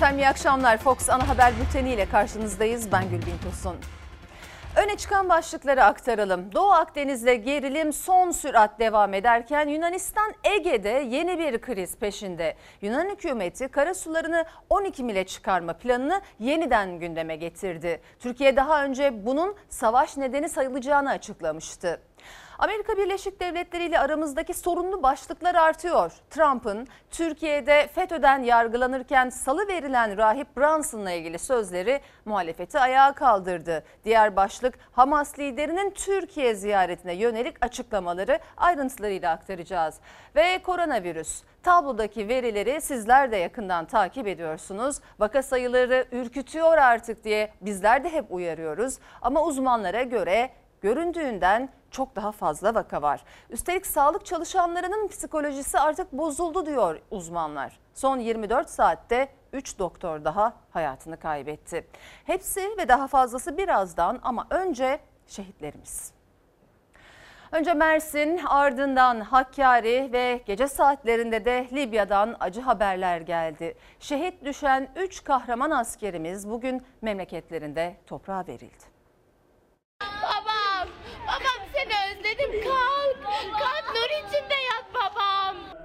Efendim 0.00 0.18
iyi 0.18 0.28
akşamlar. 0.28 0.76
Fox 0.78 1.10
Ana 1.10 1.28
Haber 1.28 1.52
Bülteni 1.60 1.92
ile 1.92 2.06
karşınızdayız. 2.08 2.92
Ben 2.92 3.10
Gülbin 3.10 3.38
Tosun. 3.44 3.76
Öne 4.76 4.96
çıkan 4.96 5.28
başlıkları 5.28 5.84
aktaralım. 5.84 6.52
Doğu 6.52 6.70
Akdeniz'de 6.70 7.36
gerilim 7.36 7.92
son 7.92 8.30
sürat 8.30 8.78
devam 8.78 9.14
ederken 9.14 9.68
Yunanistan 9.68 10.34
Ege'de 10.44 10.88
yeni 10.88 11.38
bir 11.38 11.60
kriz 11.60 11.96
peşinde. 11.96 12.56
Yunan 12.82 13.08
hükümeti 13.08 13.68
karasularını 13.68 14.44
12 14.70 15.04
mile 15.04 15.24
çıkarma 15.24 15.72
planını 15.72 16.20
yeniden 16.38 16.98
gündeme 16.98 17.36
getirdi. 17.36 18.00
Türkiye 18.18 18.56
daha 18.56 18.84
önce 18.84 19.26
bunun 19.26 19.56
savaş 19.68 20.16
nedeni 20.16 20.48
sayılacağını 20.48 21.10
açıklamıştı. 21.10 22.00
Amerika 22.60 22.96
Birleşik 22.96 23.40
Devletleri 23.40 23.84
ile 23.84 23.98
aramızdaki 23.98 24.54
sorunlu 24.54 25.02
başlıklar 25.02 25.54
artıyor. 25.54 26.12
Trump'ın 26.30 26.88
Türkiye'de 27.10 27.88
FETÖ'den 27.94 28.42
yargılanırken 28.42 29.28
salı 29.28 29.68
verilen 29.68 30.16
rahip 30.16 30.56
Brunson'la 30.56 31.10
ilgili 31.10 31.38
sözleri 31.38 32.00
muhalefeti 32.24 32.78
ayağa 32.78 33.12
kaldırdı. 33.12 33.84
Diğer 34.04 34.36
başlık 34.36 34.74
Hamas 34.92 35.38
liderinin 35.38 35.90
Türkiye 35.90 36.54
ziyaretine 36.54 37.14
yönelik 37.14 37.64
açıklamaları 37.64 38.38
ayrıntılarıyla 38.56 39.32
aktaracağız. 39.32 39.94
Ve 40.36 40.62
koronavirüs. 40.62 41.42
Tablodaki 41.62 42.28
verileri 42.28 42.80
sizler 42.80 43.32
de 43.32 43.36
yakından 43.36 43.84
takip 43.84 44.26
ediyorsunuz. 44.26 44.96
Vaka 45.18 45.42
sayıları 45.42 46.06
ürkütüyor 46.12 46.78
artık 46.78 47.24
diye 47.24 47.52
bizler 47.60 48.04
de 48.04 48.12
hep 48.12 48.24
uyarıyoruz. 48.30 48.98
Ama 49.22 49.44
uzmanlara 49.44 50.02
göre 50.02 50.50
göründüğünden 50.80 51.68
çok 51.90 52.16
daha 52.16 52.32
fazla 52.32 52.74
vaka 52.74 53.02
var. 53.02 53.24
Üstelik 53.50 53.86
sağlık 53.86 54.26
çalışanlarının 54.26 55.08
psikolojisi 55.08 55.78
artık 55.78 56.12
bozuldu 56.12 56.66
diyor 56.66 57.00
uzmanlar. 57.10 57.80
Son 57.94 58.18
24 58.18 58.70
saatte 58.70 59.28
3 59.52 59.78
doktor 59.78 60.24
daha 60.24 60.52
hayatını 60.70 61.16
kaybetti. 61.16 61.86
Hepsi 62.24 62.60
ve 62.78 62.88
daha 62.88 63.06
fazlası 63.06 63.58
birazdan 63.58 64.18
ama 64.22 64.46
önce 64.50 65.00
şehitlerimiz. 65.26 66.12
Önce 67.52 67.74
Mersin, 67.74 68.40
ardından 68.46 69.20
Hakkari 69.20 70.08
ve 70.12 70.42
gece 70.46 70.68
saatlerinde 70.68 71.44
de 71.44 71.68
Libya'dan 71.72 72.36
acı 72.40 72.60
haberler 72.60 73.20
geldi. 73.20 73.76
Şehit 74.00 74.44
düşen 74.44 74.88
3 74.96 75.24
kahraman 75.24 75.70
askerimiz 75.70 76.50
bugün 76.50 76.82
memleketlerinde 77.02 77.96
toprağa 78.06 78.44
verildi. 78.48 78.99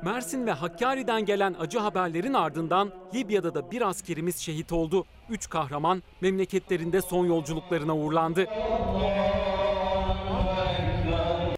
Mersin 0.05 0.47
ve 0.47 0.51
Hakkari'den 0.51 1.25
gelen 1.25 1.55
acı 1.59 1.79
haberlerin 1.79 2.33
ardından 2.33 2.91
Libya'da 3.13 3.55
da 3.55 3.71
bir 3.71 3.81
askerimiz 3.81 4.37
şehit 4.37 4.71
oldu. 4.71 5.05
Üç 5.29 5.49
kahraman 5.49 6.03
memleketlerinde 6.21 7.01
son 7.01 7.25
yolculuklarına 7.25 7.95
uğurlandı. 7.95 8.45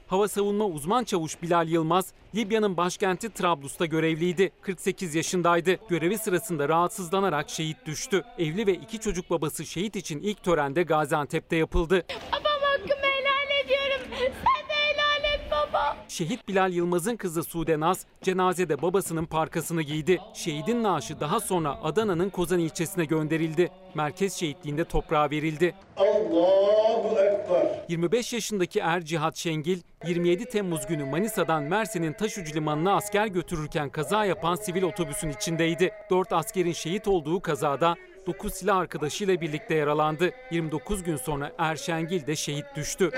Hava 0.07 0.27
savunma 0.27 0.65
uzman 0.65 1.03
çavuş 1.03 1.41
Bilal 1.41 1.69
Yılmaz, 1.69 2.13
Libya'nın 2.35 2.77
başkenti 2.77 3.29
Trablus'ta 3.29 3.85
görevliydi. 3.85 4.51
48 4.61 5.15
yaşındaydı. 5.15 5.77
Görevi 5.89 6.17
sırasında 6.17 6.69
rahatsızlanarak 6.69 7.49
şehit 7.49 7.85
düştü. 7.85 8.23
Evli 8.39 8.67
ve 8.67 8.73
iki 8.73 8.99
çocuk 8.99 9.29
babası 9.29 9.65
şehit 9.65 9.95
için 9.95 10.19
ilk 10.19 10.43
törende 10.43 10.83
Gaziantep'te 10.83 11.55
yapıldı. 11.55 12.03
Babam 12.31 12.46
Şehit 16.07 16.47
Bilal 16.47 16.73
Yılmaz'ın 16.73 17.15
kızı 17.15 17.43
Sude 17.43 17.79
Naz 17.79 18.05
cenazede 18.21 18.81
babasının 18.81 19.25
parkasını 19.25 19.81
giydi. 19.81 20.19
Şehidin 20.33 20.83
naaşı 20.83 21.19
daha 21.19 21.39
sonra 21.39 21.83
Adana'nın 21.83 22.29
Kozan 22.29 22.59
ilçesine 22.59 23.05
gönderildi. 23.05 23.69
Merkez 23.95 24.33
şehitliğinde 24.33 24.83
toprağa 24.83 25.29
verildi. 25.29 25.75
Allahu 25.97 27.19
Ekber. 27.19 27.85
25 27.89 28.33
yaşındaki 28.33 28.79
Er 28.79 29.01
Cihat 29.05 29.35
Şengil 29.35 29.79
27 30.07 30.45
Temmuz 30.45 30.87
günü 30.87 31.05
Manisa'dan 31.05 31.63
Mersin'in 31.63 32.13
Taşucu 32.13 32.55
Limanı'na 32.55 32.95
asker 32.95 33.27
götürürken 33.27 33.89
kaza 33.89 34.25
yapan 34.25 34.55
sivil 34.55 34.83
otobüsün 34.83 35.29
içindeydi. 35.29 35.91
4 36.11 36.33
askerin 36.33 36.73
şehit 36.73 37.07
olduğu 37.07 37.41
kazada 37.41 37.95
9 38.27 38.53
silah 38.53 38.77
arkadaşıyla 38.77 39.41
birlikte 39.41 39.75
yaralandı. 39.75 40.31
29 40.51 41.03
gün 41.03 41.15
sonra 41.15 41.51
Er 41.57 41.75
Şengil 41.75 42.27
de 42.27 42.35
şehit 42.35 42.65
düştü 42.75 43.11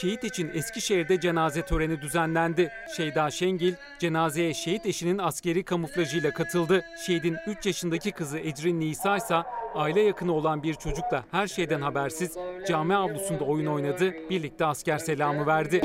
şehit 0.00 0.24
için 0.24 0.50
Eskişehir'de 0.54 1.20
cenaze 1.20 1.62
töreni 1.62 2.02
düzenlendi. 2.02 2.70
Şeyda 2.96 3.30
Şengil 3.30 3.74
cenazeye 3.98 4.54
şehit 4.54 4.86
eşinin 4.86 5.18
askeri 5.18 5.64
kamuflajıyla 5.64 6.30
katıldı. 6.30 6.84
Şehidin 7.06 7.36
3 7.46 7.66
yaşındaki 7.66 8.12
kızı 8.12 8.38
Ecrin 8.38 8.80
Nisa 8.80 9.16
ise 9.16 9.36
aile 9.74 10.00
yakını 10.00 10.32
olan 10.32 10.62
bir 10.62 10.74
çocukla 10.74 11.24
her 11.30 11.46
şeyden 11.46 11.80
habersiz 11.80 12.36
cami 12.68 12.94
avlusunda 12.94 13.44
oyun 13.44 13.66
oynadı, 13.66 14.14
birlikte 14.30 14.64
asker 14.64 14.98
selamı 14.98 15.46
verdi. 15.46 15.80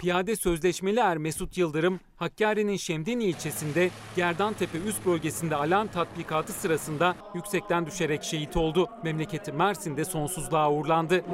Piyade 0.00 0.36
sözleşmeli 0.36 1.00
er 1.00 1.16
Mesut 1.16 1.58
Yıldırım, 1.58 2.00
Hakkari'nin 2.16 2.76
Şemdini 2.76 3.24
ilçesinde 3.24 3.90
Gerdantepe 4.16 4.78
üst 4.78 5.06
bölgesinde 5.06 5.56
alarm 5.56 5.86
tatbikatı 5.86 6.52
sırasında 6.52 7.16
yüksekten 7.34 7.86
düşerek 7.86 8.24
şehit 8.24 8.56
oldu. 8.56 8.88
Memleketi 9.04 9.52
Mersin'de 9.62 10.04
sonsuzluğa 10.04 10.72
uğurlandı. 10.72 11.24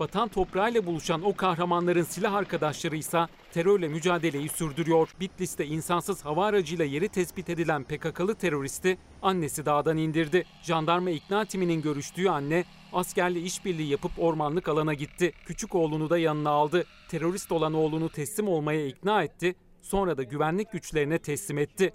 Vatan 0.00 0.28
toprağıyla 0.28 0.86
buluşan 0.86 1.22
o 1.22 1.36
kahramanların 1.36 2.02
silah 2.02 2.34
arkadaşları 2.34 2.96
ise 2.96 3.26
terörle 3.52 3.88
mücadeleyi 3.88 4.48
sürdürüyor. 4.48 5.08
Bitlis'te 5.20 5.66
insansız 5.66 6.24
hava 6.24 6.46
aracıyla 6.46 6.84
yeri 6.84 7.08
tespit 7.08 7.50
edilen 7.50 7.84
PKK'lı 7.84 8.34
teröristi 8.34 8.98
annesi 9.22 9.66
dağdan 9.66 9.96
indirdi. 9.96 10.44
Jandarma 10.62 11.10
ikna 11.10 11.44
timinin 11.44 11.82
görüştüğü 11.82 12.28
anne 12.28 12.64
askerle 12.92 13.40
işbirliği 13.40 13.90
yapıp 13.90 14.12
ormanlık 14.18 14.68
alana 14.68 14.94
gitti. 14.94 15.32
Küçük 15.44 15.74
oğlunu 15.74 16.10
da 16.10 16.18
yanına 16.18 16.50
aldı. 16.50 16.84
Terörist 17.08 17.52
olan 17.52 17.74
oğlunu 17.74 18.08
teslim 18.08 18.48
olmaya 18.48 18.86
ikna 18.86 19.22
etti. 19.22 19.54
Sonra 19.82 20.16
da 20.16 20.22
güvenlik 20.22 20.72
güçlerine 20.72 21.18
teslim 21.18 21.58
etti. 21.58 21.92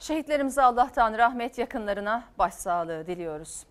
Şehitlerimize 0.00 0.62
Allah'tan 0.62 1.18
rahmet 1.18 1.58
yakınlarına 1.58 2.24
başsağlığı 2.38 3.06
diliyoruz. 3.06 3.66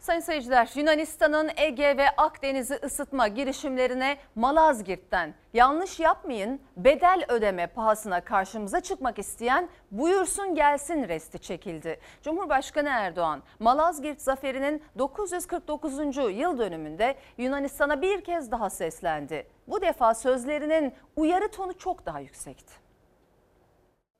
Sayın 0.00 0.20
seyirciler 0.20 0.70
Yunanistan'ın 0.74 1.50
Ege 1.56 1.96
ve 1.96 2.10
Akdeniz'i 2.10 2.74
ısıtma 2.74 3.28
girişimlerine 3.28 4.16
Malazgirt'ten 4.34 5.34
yanlış 5.54 6.00
yapmayın 6.00 6.60
bedel 6.76 7.24
ödeme 7.28 7.66
pahasına 7.66 8.20
karşımıza 8.20 8.80
çıkmak 8.80 9.18
isteyen 9.18 9.68
buyursun 9.90 10.54
gelsin 10.54 11.08
resti 11.08 11.38
çekildi. 11.38 12.00
Cumhurbaşkanı 12.22 12.88
Erdoğan 12.88 13.42
Malazgirt 13.58 14.22
zaferinin 14.22 14.82
949. 14.98 16.16
yıl 16.16 16.58
dönümünde 16.58 17.14
Yunanistan'a 17.38 18.02
bir 18.02 18.24
kez 18.24 18.50
daha 18.50 18.70
seslendi. 18.70 19.46
Bu 19.68 19.82
defa 19.82 20.14
sözlerinin 20.14 20.94
uyarı 21.16 21.50
tonu 21.50 21.78
çok 21.78 22.06
daha 22.06 22.20
yüksekti. 22.20 22.81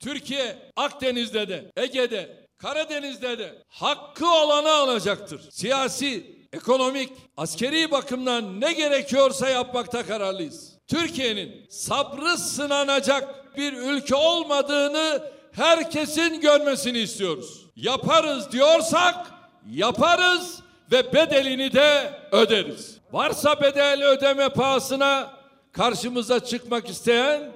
Türkiye 0.02 0.56
Akdeniz'de 0.76 1.48
de, 1.48 1.72
Ege'de, 1.76 2.46
Karadeniz'de 2.58 3.38
de 3.38 3.54
hakkı 3.68 4.26
olanı 4.26 4.72
alacaktır. 4.72 5.50
Siyasi, 5.50 6.26
ekonomik, 6.52 7.10
askeri 7.36 7.90
bakımdan 7.90 8.60
ne 8.60 8.72
gerekiyorsa 8.72 9.48
yapmakta 9.48 10.06
kararlıyız. 10.06 10.72
Türkiye'nin 10.86 11.66
sabrı 11.70 12.38
sınanacak 12.38 13.56
bir 13.56 13.72
ülke 13.72 14.14
olmadığını 14.14 15.22
herkesin 15.52 16.40
görmesini 16.40 16.98
istiyoruz. 16.98 17.66
Yaparız 17.76 18.52
diyorsak 18.52 19.26
yaparız 19.70 20.60
ve 20.92 21.12
bedelini 21.12 21.72
de 21.72 22.20
öderiz. 22.32 22.98
Varsa 23.12 23.60
bedel 23.60 24.04
ödeme 24.04 24.48
pahasına 24.48 25.32
karşımıza 25.72 26.40
çıkmak 26.40 26.88
isteyen 26.88 27.52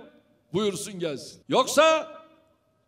buyursun 0.53 0.99
gelsin. 0.99 1.43
Yoksa 1.49 2.16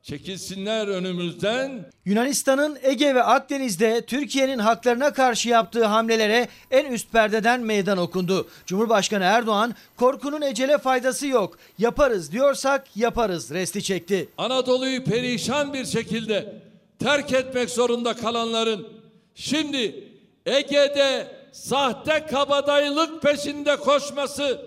çekilsinler 0.02 0.88
önümüzden. 0.88 1.90
Yunanistan'ın 2.04 2.78
Ege 2.82 3.14
ve 3.14 3.22
Akdeniz'de 3.22 4.02
Türkiye'nin 4.06 4.58
haklarına 4.58 5.12
karşı 5.12 5.48
yaptığı 5.48 5.84
hamlelere 5.84 6.48
en 6.70 6.92
üst 6.92 7.12
perdeden 7.12 7.60
meydan 7.60 7.98
okundu. 7.98 8.48
Cumhurbaşkanı 8.66 9.24
Erdoğan 9.24 9.74
korkunun 9.96 10.42
ecele 10.42 10.78
faydası 10.78 11.26
yok. 11.26 11.58
Yaparız 11.78 12.32
diyorsak 12.32 12.96
yaparız 12.96 13.50
resti 13.50 13.82
çekti. 13.82 14.28
Anadolu'yu 14.38 15.04
perişan 15.04 15.72
bir 15.72 15.84
şekilde 15.84 16.54
terk 16.98 17.32
etmek 17.32 17.70
zorunda 17.70 18.14
kalanların 18.14 18.88
şimdi 19.34 20.08
Ege'de 20.46 21.26
sahte 21.52 22.26
kabadayılık 22.26 23.22
peşinde 23.22 23.76
koşması, 23.76 24.60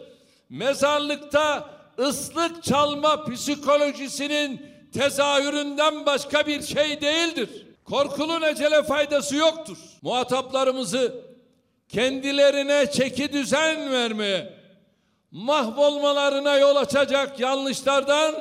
mezarlıkta 0.50 1.70
ıslık 2.00 2.64
çalma 2.64 3.26
psikolojisinin 3.26 4.71
tezahüründen 4.94 6.06
başka 6.06 6.48
bir 6.48 6.62
şey 6.62 7.02
değildir. 7.02 7.50
Korkulun 7.86 8.42
ecele 8.42 8.84
faydası 8.84 9.36
yoktur. 9.36 9.78
Muhataplarımızı 10.02 11.16
kendilerine 11.90 12.92
çeki 12.92 13.34
düzen 13.34 13.92
vermeye, 13.92 14.54
mahvolmalarına 15.32 16.58
yol 16.58 16.76
açacak 16.76 17.40
yanlışlardan 17.40 18.36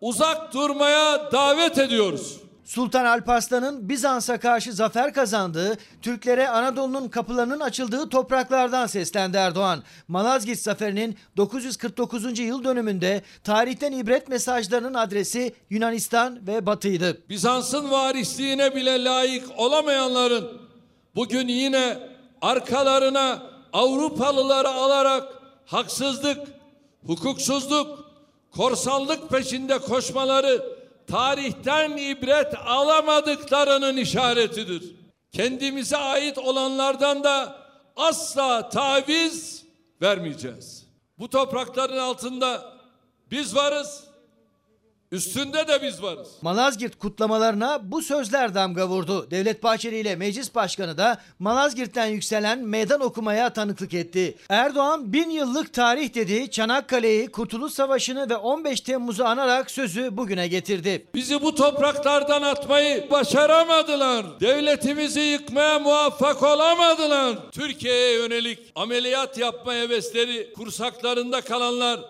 uzak 0.00 0.54
durmaya 0.54 1.32
davet 1.32 1.78
ediyoruz. 1.78 2.47
Sultan 2.68 3.04
Alparslan'ın 3.04 3.88
Bizans'a 3.88 4.40
karşı 4.40 4.72
zafer 4.72 5.12
kazandığı, 5.12 5.78
Türklere 6.02 6.48
Anadolu'nun 6.48 7.08
kapılarının 7.08 7.60
açıldığı 7.60 8.08
topraklardan 8.08 8.86
seslendi 8.86 9.36
Erdoğan. 9.36 9.82
Malazgirt 10.08 10.58
Zaferi'nin 10.58 11.16
949. 11.36 12.38
yıl 12.38 12.64
dönümünde 12.64 13.22
tarihten 13.44 13.92
ibret 13.92 14.28
mesajlarının 14.28 14.94
adresi 14.94 15.54
Yunanistan 15.70 16.46
ve 16.46 16.66
Batı'ydı. 16.66 17.22
Bizans'ın 17.28 17.90
varisliğine 17.90 18.74
bile 18.74 19.04
layık 19.04 19.44
olamayanların 19.56 20.48
bugün 21.14 21.48
yine 21.48 21.98
arkalarına 22.42 23.42
Avrupalıları 23.72 24.68
alarak 24.68 25.28
haksızlık, 25.66 26.38
hukuksuzluk, 27.06 28.04
korsanlık 28.50 29.30
peşinde 29.30 29.78
koşmaları 29.78 30.77
tarihten 31.08 31.96
ibret 31.96 32.54
alamadıklarının 32.66 33.96
işaretidir. 33.96 34.94
Kendimize 35.32 35.96
ait 35.96 36.38
olanlardan 36.38 37.24
da 37.24 37.56
asla 37.96 38.68
taviz 38.68 39.64
vermeyeceğiz. 40.02 40.86
Bu 41.18 41.28
toprakların 41.28 41.98
altında 41.98 42.72
biz 43.30 43.54
varız. 43.54 44.07
Üstünde 45.12 45.68
de 45.68 45.82
biz 45.82 46.02
varız. 46.02 46.28
Malazgirt 46.42 46.98
kutlamalarına 46.98 47.80
bu 47.82 48.02
sözler 48.02 48.54
damga 48.54 48.88
vurdu. 48.88 49.30
Devlet 49.30 49.62
Bahçeli 49.62 49.98
ile 49.98 50.16
Meclis 50.16 50.54
Başkanı 50.54 50.98
da 50.98 51.20
Malazgirt'ten 51.38 52.06
yükselen 52.06 52.58
meydan 52.58 53.00
okumaya 53.00 53.52
tanıklık 53.52 53.94
etti. 53.94 54.36
Erdoğan 54.48 55.12
bin 55.12 55.30
yıllık 55.30 55.72
tarih 55.72 56.14
dedi, 56.14 56.50
Çanakkale'yi, 56.50 57.28
Kurtuluş 57.28 57.72
Savaşı'nı 57.72 58.30
ve 58.30 58.36
15 58.36 58.80
Temmuz'u 58.80 59.24
anarak 59.24 59.70
sözü 59.70 60.16
bugüne 60.16 60.48
getirdi. 60.48 61.06
Bizi 61.14 61.42
bu 61.42 61.54
topraklardan 61.54 62.42
atmayı 62.42 63.10
başaramadılar. 63.10 64.40
Devletimizi 64.40 65.20
yıkmaya 65.20 65.78
muvaffak 65.78 66.42
olamadılar. 66.42 67.50
Türkiye'ye 67.52 68.12
yönelik 68.12 68.58
ameliyat 68.74 69.38
yapma 69.38 69.74
hevesleri 69.74 70.52
kursaklarında 70.52 71.40
kalanlar 71.40 72.00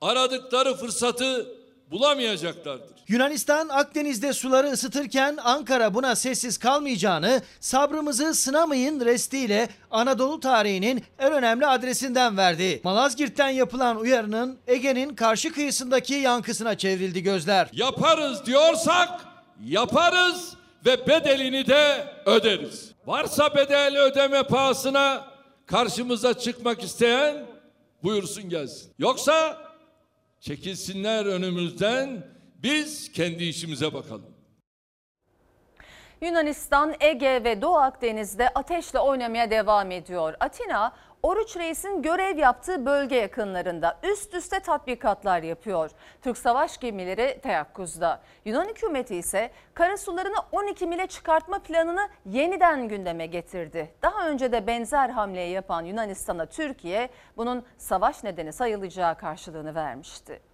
aradıkları 0.00 0.74
fırsatı 0.74 1.59
bulamayacaklardır. 1.90 3.00
Yunanistan 3.08 3.68
Akdeniz'de 3.68 4.32
suları 4.32 4.70
ısıtırken 4.70 5.38
Ankara 5.44 5.94
buna 5.94 6.16
sessiz 6.16 6.58
kalmayacağını, 6.58 7.42
sabrımızı 7.60 8.34
sınamayın 8.34 9.04
restiyle 9.04 9.68
Anadolu 9.90 10.40
tarihinin 10.40 11.04
en 11.18 11.32
önemli 11.32 11.66
adresinden 11.66 12.36
verdi. 12.36 12.80
Malazgirt'ten 12.84 13.48
yapılan 13.48 13.96
uyarının 13.96 14.58
Ege'nin 14.66 15.14
karşı 15.14 15.52
kıyısındaki 15.52 16.14
yankısına 16.14 16.78
çevrildi 16.78 17.22
gözler. 17.22 17.68
Yaparız 17.72 18.46
diyorsak 18.46 19.08
yaparız 19.64 20.54
ve 20.86 21.06
bedelini 21.06 21.66
de 21.66 22.14
öderiz. 22.26 22.90
Varsa 23.06 23.54
bedel 23.56 23.98
ödeme 23.98 24.42
pahasına 24.42 25.24
karşımıza 25.66 26.34
çıkmak 26.34 26.82
isteyen 26.82 27.46
buyursun 28.02 28.48
gelsin. 28.48 28.92
Yoksa 28.98 29.56
çekilsinler 30.40 31.26
önümüzden 31.26 32.26
biz 32.62 33.12
kendi 33.12 33.44
işimize 33.44 33.94
bakalım. 33.94 34.34
Yunanistan, 36.20 36.94
Ege 37.00 37.44
ve 37.44 37.62
Doğu 37.62 37.76
Akdeniz'de 37.76 38.48
ateşle 38.48 38.98
oynamaya 38.98 39.50
devam 39.50 39.90
ediyor. 39.90 40.34
Atina, 40.40 40.92
Oruç 41.22 41.56
Reis'in 41.56 42.02
görev 42.02 42.38
yaptığı 42.38 42.86
bölge 42.86 43.16
yakınlarında 43.16 43.98
üst 44.02 44.34
üste 44.34 44.60
tatbikatlar 44.60 45.42
yapıyor. 45.42 45.90
Türk 46.22 46.38
savaş 46.38 46.78
gemileri 46.78 47.40
teyakkuzda. 47.42 48.20
Yunan 48.44 48.68
hükümeti 48.68 49.16
ise 49.16 49.50
karasularını 49.74 50.36
12 50.52 50.86
mile 50.86 51.06
çıkartma 51.06 51.58
planını 51.58 52.08
yeniden 52.26 52.88
gündeme 52.88 53.26
getirdi. 53.26 53.94
Daha 54.02 54.28
önce 54.28 54.52
de 54.52 54.66
benzer 54.66 55.08
hamleyi 55.08 55.52
yapan 55.52 55.82
Yunanistan'a 55.82 56.46
Türkiye 56.46 57.08
bunun 57.36 57.64
savaş 57.78 58.24
nedeni 58.24 58.52
sayılacağı 58.52 59.18
karşılığını 59.18 59.74
vermişti. 59.74 60.49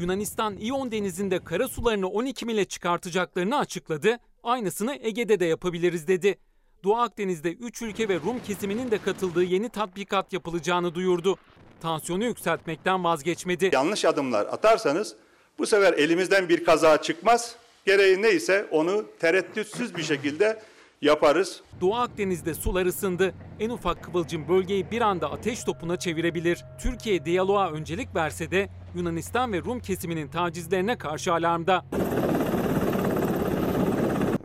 Yunanistan 0.00 0.56
İyon 0.56 0.92
denizinde 0.92 1.44
kara 1.44 1.68
sularını 1.68 2.08
12 2.08 2.46
mile 2.46 2.64
çıkartacaklarını 2.64 3.58
açıkladı. 3.58 4.18
Aynısını 4.42 4.98
Ege'de 5.00 5.40
de 5.40 5.44
yapabiliriz 5.44 6.08
dedi. 6.08 6.38
Doğu 6.84 6.96
Akdeniz'de 6.96 7.52
3 7.52 7.82
ülke 7.82 8.08
ve 8.08 8.14
Rum 8.14 8.38
kesiminin 8.46 8.90
de 8.90 8.98
katıldığı 8.98 9.42
yeni 9.42 9.68
tatbikat 9.68 10.32
yapılacağını 10.32 10.94
duyurdu. 10.94 11.38
Tansiyonu 11.80 12.24
yükseltmekten 12.24 13.04
vazgeçmedi. 13.04 13.70
Yanlış 13.72 14.04
adımlar 14.04 14.46
atarsanız 14.46 15.16
bu 15.58 15.66
sefer 15.66 15.92
elimizden 15.92 16.48
bir 16.48 16.64
kaza 16.64 17.02
çıkmaz. 17.02 17.54
Gereği 17.86 18.22
neyse 18.22 18.66
onu 18.70 19.04
tereddütsüz 19.20 19.96
bir 19.96 20.02
şekilde 20.02 20.62
yaparız. 21.02 21.60
Doğu 21.80 21.94
Akdeniz'de 21.94 22.54
sular 22.54 22.86
ısındı. 22.86 23.34
En 23.60 23.70
ufak 23.70 24.04
kıvılcım 24.04 24.48
bölgeyi 24.48 24.90
bir 24.90 25.00
anda 25.00 25.32
ateş 25.32 25.64
topuna 25.64 25.96
çevirebilir. 25.96 26.64
Türkiye 26.82 27.24
diyaloğa 27.24 27.70
öncelik 27.70 28.14
verse 28.14 28.50
de 28.50 28.68
Yunanistan 28.94 29.52
ve 29.52 29.60
Rum 29.60 29.80
kesiminin 29.80 30.28
tacizlerine 30.28 30.98
karşı 30.98 31.32
alarmda. 31.32 31.84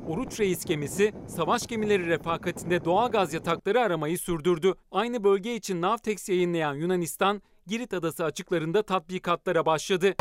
Oruç 0.09 0.39
Reis 0.39 0.65
gemisi 0.65 1.13
savaş 1.27 1.67
gemileri 1.67 2.07
refakatinde 2.07 2.85
doğal 2.85 3.11
gaz 3.11 3.33
yatakları 3.33 3.81
aramayı 3.81 4.17
sürdürdü. 4.17 4.73
Aynı 4.91 5.23
bölge 5.23 5.55
için 5.55 5.81
Navtex 5.81 6.29
yayınlayan 6.29 6.75
Yunanistan, 6.75 7.41
Girit 7.67 7.93
Adası 7.93 8.25
açıklarında 8.25 8.83
tatbikatlara 8.83 9.65
başladı. 9.65 10.15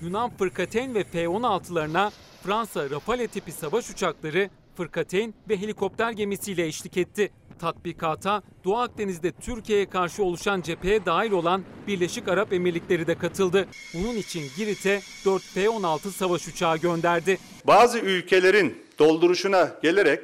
Yunan 0.00 0.30
Fırkateyn 0.30 0.94
ve 0.94 1.04
F-16'larına 1.04 2.10
Fransa 2.42 2.90
Rafale 2.90 3.26
tipi 3.26 3.52
savaş 3.52 3.90
uçakları, 3.90 4.50
Fırkateyn 4.76 5.34
ve 5.48 5.56
helikopter 5.56 6.10
gemisiyle 6.10 6.66
eşlik 6.66 6.96
etti. 6.96 7.30
Tatbikata 7.58 8.42
Doğu 8.64 8.78
Akdeniz'de 8.78 9.32
Türkiye'ye 9.32 9.90
karşı 9.90 10.24
oluşan 10.24 10.60
cepheye 10.60 11.06
dahil 11.06 11.32
olan 11.32 11.64
Birleşik 11.86 12.28
Arap 12.28 12.52
Emirlikleri 12.52 13.06
de 13.06 13.18
katıldı. 13.18 13.66
Bunun 13.94 14.14
için 14.14 14.42
Girit'e 14.56 15.00
4 15.24 15.42
F-16 15.42 16.10
savaş 16.10 16.48
uçağı 16.48 16.76
gönderdi. 16.76 17.38
Bazı 17.66 17.98
ülkelerin 17.98 18.82
dolduruşuna 18.98 19.70
gelerek 19.82 20.20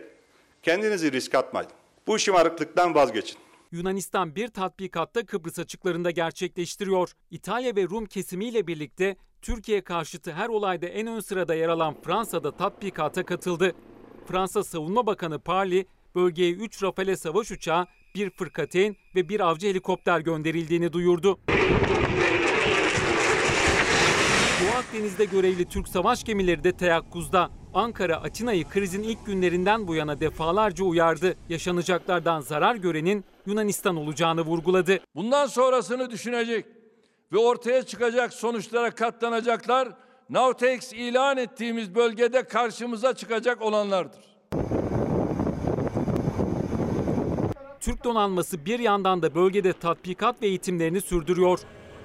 kendinizi 0.62 1.12
risk 1.12 1.34
atmayın. 1.34 1.70
Bu 2.06 2.18
şımarıklıktan 2.18 2.94
vazgeçin. 2.94 3.38
Yunanistan 3.72 4.36
bir 4.36 4.48
tatbikatta 4.48 5.26
Kıbrıs 5.26 5.58
açıklarında 5.58 6.10
gerçekleştiriyor. 6.10 7.12
İtalya 7.30 7.76
ve 7.76 7.84
Rum 7.84 8.06
kesimiyle 8.06 8.66
birlikte 8.66 9.16
Türkiye 9.42 9.80
karşıtı 9.84 10.32
her 10.32 10.48
olayda 10.48 10.86
en 10.86 11.06
ön 11.06 11.20
sırada 11.20 11.54
yer 11.54 11.68
alan 11.68 11.96
Fransa'da 12.02 12.56
tatbikata 12.56 13.24
katıldı. 13.24 13.74
Fransa 14.26 14.64
Savunma 14.64 15.06
Bakanı 15.06 15.38
Parly, 15.38 15.86
bölgeye 16.14 16.52
3 16.52 16.82
Rafale 16.82 17.16
savaş 17.16 17.50
uçağı, 17.50 17.86
bir 18.14 18.30
fırkateyn 18.30 18.96
ve 19.14 19.28
bir 19.28 19.40
avcı 19.40 19.66
helikopter 19.66 20.20
gönderildiğini 20.20 20.92
duyurdu. 20.92 21.38
Doğu 24.60 24.76
Akdeniz'de 24.78 25.24
görevli 25.24 25.64
Türk 25.64 25.88
savaş 25.88 26.24
gemileri 26.24 26.64
de 26.64 26.72
teyakkuzda. 26.72 27.50
Ankara, 27.78 28.16
Atina'yı 28.16 28.68
krizin 28.68 29.02
ilk 29.02 29.26
günlerinden 29.26 29.88
bu 29.88 29.94
yana 29.94 30.20
defalarca 30.20 30.84
uyardı. 30.84 31.36
Yaşanacaklardan 31.48 32.40
zarar 32.40 32.74
görenin 32.74 33.24
Yunanistan 33.46 33.96
olacağını 33.96 34.40
vurguladı. 34.40 35.00
Bundan 35.14 35.46
sonrasını 35.46 36.10
düşünecek 36.10 36.66
ve 37.32 37.38
ortaya 37.38 37.82
çıkacak 37.82 38.32
sonuçlara 38.32 38.90
katlanacaklar 38.90 39.88
Navtex 40.30 40.92
ilan 40.92 41.36
ettiğimiz 41.36 41.94
bölgede 41.94 42.42
karşımıza 42.42 43.14
çıkacak 43.14 43.62
olanlardır. 43.62 44.20
Türk 47.80 48.04
donanması 48.04 48.66
bir 48.66 48.78
yandan 48.78 49.22
da 49.22 49.34
bölgede 49.34 49.72
tatbikat 49.72 50.42
ve 50.42 50.46
eğitimlerini 50.46 51.00
sürdürüyor. 51.00 51.60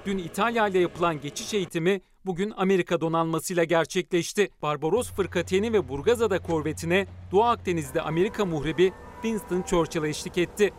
Dün 0.06 0.18
İtalya 0.18 0.68
ile 0.68 0.78
yapılan 0.78 1.20
geçiş 1.20 1.54
eğitimi 1.54 2.00
bugün 2.26 2.52
Amerika 2.56 3.00
donanmasıyla 3.00 3.64
gerçekleşti. 3.64 4.48
Barbaros 4.62 5.12
fırkateyni 5.12 5.72
ve 5.72 5.88
Burgazada 5.88 6.38
korvetine 6.38 7.06
Doğu 7.32 7.44
Akdeniz'de 7.44 8.02
Amerika 8.02 8.44
muhrebi 8.44 8.92
Winston 9.22 9.62
Churchill'a 9.62 10.08
eşlik 10.08 10.38
etti. 10.38 10.72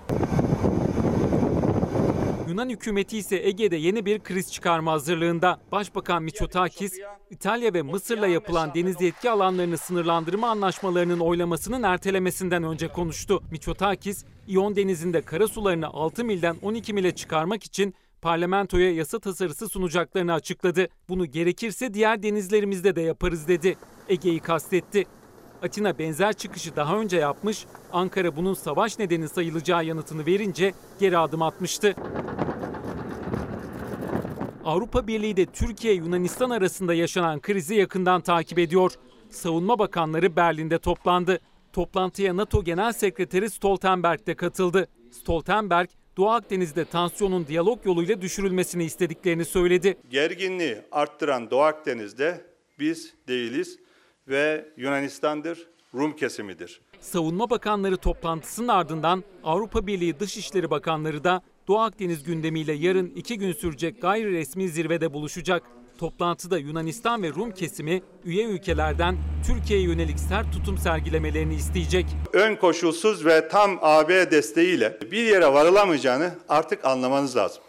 Yunan 2.48 2.70
hükümeti 2.70 3.18
ise 3.18 3.48
Ege'de 3.48 3.76
yeni 3.76 4.06
bir 4.06 4.20
kriz 4.20 4.52
çıkarma 4.52 4.92
hazırlığında. 4.92 5.60
Başbakan 5.72 6.24
Mitsotakis, 6.24 7.00
İtalya 7.30 7.74
ve 7.74 7.82
Mısır'la 7.82 8.28
yapılan 8.28 8.74
deniz 8.74 9.02
yetki 9.02 9.30
alanlarını 9.30 9.78
sınırlandırma 9.78 10.50
anlaşmalarının 10.50 11.20
oylamasının 11.20 11.84
ertelemesinden 11.84 12.64
önce 12.64 12.88
konuştu. 12.88 13.44
Mitsotakis, 13.52 14.26
İyon 14.48 14.76
denizinde 14.76 15.22
kara 15.22 15.48
sularını 15.48 15.88
6 15.88 16.24
milden 16.24 16.56
12 16.62 16.94
mile 16.94 17.16
çıkarmak 17.16 17.64
için 17.64 17.96
parlamentoya 18.26 18.92
yasa 18.92 19.20
tasarısı 19.20 19.70
sunacaklarını 19.70 20.34
açıkladı. 20.34 20.88
Bunu 21.10 21.26
gerekirse 21.26 21.94
diğer 21.94 22.24
denizlerimizde 22.24 22.96
de 22.96 23.02
yaparız 23.02 23.48
dedi. 23.48 23.78
Ege'yi 24.10 24.40
kastetti. 24.40 25.06
Atina 25.64 26.00
benzer 26.00 26.34
çıkışı 26.34 26.76
daha 26.76 26.98
önce 27.00 27.18
yapmış, 27.18 27.66
Ankara 27.94 28.36
bunun 28.36 28.54
savaş 28.54 29.00
nedeni 29.00 29.30
sayılacağı 29.30 29.86
yanıtını 29.86 30.26
verince 30.26 30.74
geri 31.00 31.18
adım 31.18 31.42
atmıştı. 31.42 31.96
Avrupa 34.66 35.08
Birliği 35.08 35.38
de 35.38 35.46
Türkiye-Yunanistan 35.46 36.50
arasında 36.50 36.94
yaşanan 36.94 37.40
krizi 37.40 37.76
yakından 37.76 38.22
takip 38.22 38.60
ediyor. 38.60 38.92
Savunma 39.30 39.80
bakanları 39.80 40.36
Berlin'de 40.36 40.78
toplandı. 40.78 41.40
Toplantıya 41.74 42.38
NATO 42.38 42.64
Genel 42.64 42.94
Sekreteri 42.94 43.50
Stoltenberg 43.50 44.28
de 44.28 44.36
katıldı. 44.36 44.88
Stoltenberg, 45.12 45.90
Doğu 46.18 46.30
Akdeniz'de 46.30 46.86
tansiyonun 46.86 47.48
diyalog 47.48 47.86
yoluyla 47.86 48.22
düşürülmesini 48.22 48.84
istediklerini 48.84 49.46
söyledi. 49.46 49.98
Gerginliği 50.10 50.78
arttıran 50.92 51.52
Doğu 51.52 51.62
Akdeniz'de 51.62 52.46
biz 52.80 53.14
değiliz 53.28 53.80
ve 54.28 54.66
Yunanistan'dır, 54.78 55.68
Rum 55.94 56.16
kesimidir. 56.16 56.82
Savunma 57.00 57.50
Bakanları 57.50 57.98
toplantısının 57.98 58.68
ardından 58.68 59.24
Avrupa 59.44 59.88
Birliği 59.88 60.20
Dışişleri 60.20 60.70
Bakanları 60.70 61.24
da 61.24 61.42
Doğu 61.68 61.80
Akdeniz 61.80 62.24
gündemiyle 62.24 62.74
yarın 62.74 63.08
iki 63.16 63.38
gün 63.38 63.52
sürecek 63.52 64.02
gayri 64.02 64.32
resmi 64.32 64.70
zirvede 64.70 65.14
buluşacak. 65.14 65.64
Toplantıda 65.98 66.58
Yunanistan 66.58 67.24
ve 67.24 67.30
Rum 67.30 67.52
kesimi 67.52 68.02
üye 68.26 68.46
ülkelerden 68.46 69.18
Türkiye'ye 69.48 69.86
yönelik 69.86 70.20
sert 70.20 70.54
tutum 70.54 70.78
sergilemelerini 70.78 71.56
isteyecek. 71.56 72.06
Ön 72.34 72.56
koşulsuz 72.56 73.26
ve 73.26 73.48
tam 73.48 73.80
AB 73.82 74.32
desteğiyle 74.32 75.00
bir 75.12 75.24
yere 75.24 75.54
varılamayacağını 75.54 76.32
artık 76.50 76.86
anlamanız 76.86 77.36
lazım. 77.38 77.64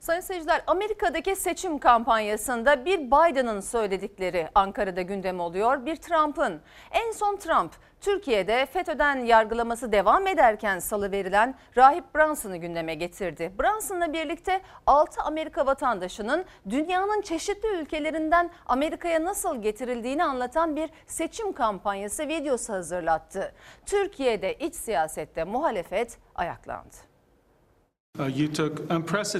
Sayın 0.00 0.20
seyirciler 0.20 0.62
Amerika'daki 0.66 1.36
seçim 1.36 1.78
kampanyasında 1.78 2.84
bir 2.84 2.98
Biden'ın 2.98 3.60
söyledikleri 3.60 4.48
Ankara'da 4.54 5.02
gündem 5.02 5.40
oluyor. 5.40 5.86
Bir 5.86 5.96
Trump'ın. 5.96 6.60
En 6.90 7.12
son 7.12 7.36
Trump 7.36 7.72
Türkiye'de 8.00 8.66
FETÖ'den 8.66 9.16
yargılaması 9.16 9.92
devam 9.92 10.26
ederken 10.26 10.78
salı 10.78 11.12
verilen 11.12 11.54
Rahip 11.76 12.14
Branson'ı 12.14 12.56
gündeme 12.56 12.94
getirdi. 12.94 13.52
Branson'la 13.60 14.12
birlikte 14.12 14.60
6 14.86 15.22
Amerika 15.22 15.66
vatandaşının 15.66 16.44
dünyanın 16.70 17.20
çeşitli 17.20 17.68
ülkelerinden 17.68 18.50
Amerika'ya 18.66 19.24
nasıl 19.24 19.62
getirildiğini 19.62 20.24
anlatan 20.24 20.76
bir 20.76 20.90
seçim 21.06 21.52
kampanyası 21.52 22.28
videosu 22.28 22.72
hazırlattı. 22.72 23.54
Türkiye'de 23.86 24.54
iç 24.54 24.74
siyasette 24.74 25.44
muhalefet 25.44 26.18
ayaklandı. 26.34 27.07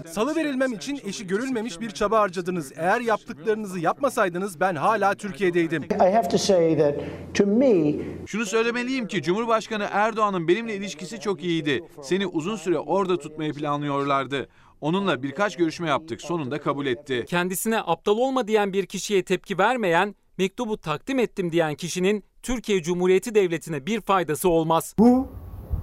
Salı 0.06 0.36
verilmem 0.36 0.72
için 0.72 1.00
eşi 1.04 1.26
görülmemiş 1.26 1.80
bir 1.80 1.90
çaba 1.90 2.20
harcadınız. 2.20 2.72
Eğer 2.76 3.00
yaptıklarınızı 3.00 3.80
yapmasaydınız 3.80 4.60
ben 4.60 4.74
hala 4.74 5.14
Türkiye'deydim. 5.14 5.84
Şunu 8.26 8.46
söylemeliyim 8.46 9.06
ki 9.06 9.22
Cumhurbaşkanı 9.22 9.86
Erdoğan'ın 9.92 10.48
benimle 10.48 10.76
ilişkisi 10.76 11.20
çok 11.20 11.42
iyiydi. 11.42 11.84
Seni 12.02 12.26
uzun 12.26 12.56
süre 12.56 12.78
orada 12.78 13.16
tutmayı 13.16 13.52
planlıyorlardı. 13.52 14.48
Onunla 14.80 15.22
birkaç 15.22 15.56
görüşme 15.56 15.88
yaptık. 15.88 16.20
Sonunda 16.20 16.60
kabul 16.60 16.86
etti. 16.86 17.24
Kendisine 17.28 17.80
aptal 17.80 18.18
olma 18.18 18.48
diyen 18.48 18.72
bir 18.72 18.86
kişiye 18.86 19.22
tepki 19.22 19.58
vermeyen, 19.58 20.14
mektubu 20.38 20.78
takdim 20.78 21.18
ettim 21.18 21.52
diyen 21.52 21.74
kişinin 21.74 22.24
Türkiye 22.42 22.82
Cumhuriyeti 22.82 23.34
Devleti'ne 23.34 23.86
bir 23.86 24.00
faydası 24.00 24.48
olmaz. 24.48 24.94
Bu 24.98 25.28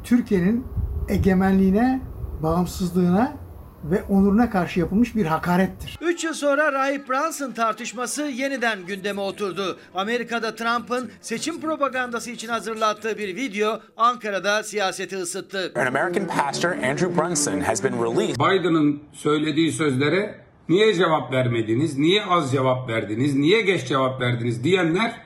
Türkiye'nin 0.04 0.66
egemenliğine 1.10 2.02
bağımsızlığına 2.44 3.38
ve 3.84 4.04
onuruna 4.04 4.50
karşı 4.50 4.80
yapılmış 4.80 5.16
bir 5.16 5.26
hakarettir. 5.26 5.98
3 6.02 6.24
yıl 6.24 6.34
sonra 6.34 6.74
Rahip 6.74 7.10
Brunson 7.10 7.52
tartışması 7.52 8.24
yeniden 8.24 8.86
gündeme 8.86 9.22
oturdu. 9.22 9.78
Amerika'da 9.96 10.56
Trump'ın 10.56 11.12
seçim 11.22 11.62
propagandası 11.62 12.32
için 12.32 12.48
hazırlattığı 12.48 13.18
bir 13.18 13.36
video 13.36 13.80
Ankara'da 13.98 14.64
siyaseti 14.64 15.18
ısıttı. 15.18 15.72
An 15.76 15.86
American 15.86 16.28
pastor 16.28 16.70
Andrew 16.70 17.18
Brunson 17.18 17.60
has 17.60 17.84
been 17.84 18.04
released. 18.04 18.36
Biden'ın 18.36 19.04
söylediği 19.14 19.72
sözlere 19.72 20.46
niye 20.70 20.94
cevap 20.94 21.34
vermediniz, 21.34 21.98
niye 21.98 22.26
az 22.26 22.52
cevap 22.52 22.90
verdiniz, 22.90 23.36
niye 23.36 23.62
geç 23.62 23.88
cevap 23.88 24.22
verdiniz 24.22 24.64
diyenler 24.64 25.22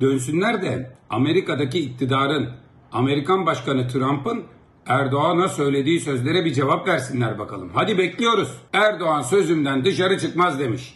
dönsünler 0.00 0.62
de 0.62 0.90
Amerika'daki 1.10 1.78
iktidarın, 1.78 2.48
Amerikan 2.92 3.46
Başkanı 3.46 3.88
Trump'ın 3.88 4.42
Erdoğan'a 4.90 5.48
söylediği 5.48 6.00
sözlere 6.00 6.44
bir 6.44 6.54
cevap 6.54 6.88
versinler 6.88 7.38
bakalım. 7.38 7.70
Hadi 7.74 7.98
bekliyoruz. 7.98 8.48
Erdoğan 8.72 9.22
sözümden 9.22 9.84
dışarı 9.84 10.18
çıkmaz 10.18 10.60
demiş. 10.60 10.94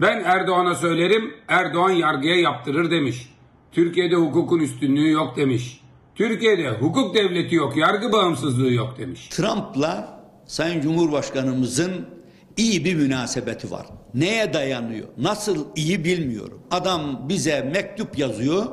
Ben 0.00 0.22
Erdoğan'a 0.24 0.74
söylerim, 0.74 1.34
Erdoğan 1.48 1.90
yargıya 1.90 2.36
yaptırır 2.36 2.90
demiş. 2.90 3.34
Türkiye'de 3.72 4.14
hukukun 4.14 4.58
üstünlüğü 4.58 5.10
yok 5.10 5.36
demiş. 5.36 5.80
Türkiye'de 6.14 6.70
hukuk 6.70 7.14
devleti 7.14 7.54
yok, 7.54 7.76
yargı 7.76 8.12
bağımsızlığı 8.12 8.72
yok 8.72 8.98
demiş. 8.98 9.28
Trump'la 9.28 10.20
Sayın 10.46 10.80
Cumhurbaşkanımızın 10.80 12.06
iyi 12.56 12.84
bir 12.84 12.94
münasebeti 12.94 13.70
var. 13.70 13.86
Neye 14.14 14.52
dayanıyor? 14.52 15.08
Nasıl 15.18 15.66
iyi 15.76 16.04
bilmiyorum. 16.04 16.62
Adam 16.70 17.28
bize 17.28 17.70
mektup 17.74 18.18
yazıyor 18.18 18.66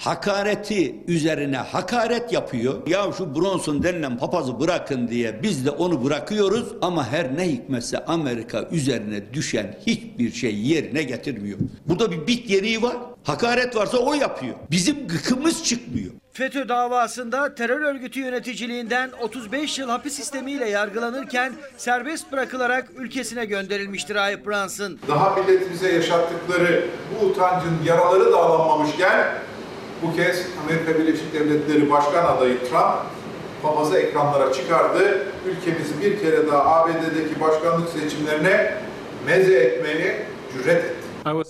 hakareti 0.00 0.94
üzerine 1.08 1.56
hakaret 1.56 2.32
yapıyor. 2.32 2.86
Ya 2.86 3.06
şu 3.18 3.34
Bronson 3.34 3.82
denilen 3.82 4.18
papazı 4.18 4.60
bırakın 4.60 5.08
diye 5.08 5.42
biz 5.42 5.66
de 5.66 5.70
onu 5.70 6.04
bırakıyoruz 6.04 6.64
ama 6.82 7.12
her 7.12 7.36
ne 7.36 7.48
hikmetse 7.48 8.04
Amerika 8.04 8.68
üzerine 8.70 9.34
düşen 9.34 9.76
hiçbir 9.86 10.32
şey 10.32 10.54
yerine 10.54 11.02
getirmiyor. 11.02 11.58
Burada 11.86 12.12
bir 12.12 12.26
bit 12.26 12.50
yeriği 12.50 12.82
var. 12.82 12.96
Hakaret 13.24 13.76
varsa 13.76 13.98
o 13.98 14.14
yapıyor. 14.14 14.54
Bizim 14.70 15.08
gıkımız 15.08 15.64
çıkmıyor. 15.64 16.10
FETÖ 16.32 16.68
davasında 16.68 17.54
terör 17.54 17.80
örgütü 17.80 18.20
yöneticiliğinden 18.20 19.10
35 19.22 19.78
yıl 19.78 19.88
hapis 19.88 20.12
sistemiyle 20.14 20.68
yargılanırken 20.68 21.52
serbest 21.76 22.32
bırakılarak 22.32 22.88
ülkesine 22.96 23.44
gönderilmiştir 23.44 24.14
Rahip 24.14 24.46
Brunson. 24.46 24.98
Daha 25.08 25.36
milletimize 25.36 25.92
yaşattıkları 25.92 26.84
bu 27.14 27.26
utancın 27.26 27.72
yaraları 27.86 28.32
dağlanmamışken 28.32 29.26
bu 30.02 30.16
kez 30.16 30.46
Amerika 30.64 30.98
Birleşik 30.98 31.34
Devletleri 31.34 31.90
Başkan 31.90 32.24
adayı 32.24 32.58
Trump 32.58 32.94
papazı 33.62 33.98
ekranlara 33.98 34.52
çıkardı. 34.52 35.26
Ülkemizi 35.46 36.00
bir 36.02 36.20
kere 36.20 36.46
daha 36.46 36.64
ABD'deki 36.64 37.40
başkanlık 37.40 37.88
seçimlerine 37.88 38.74
meze 39.26 39.54
etmeye 39.54 40.26
cüret 40.52 40.84
etti. 40.84 40.99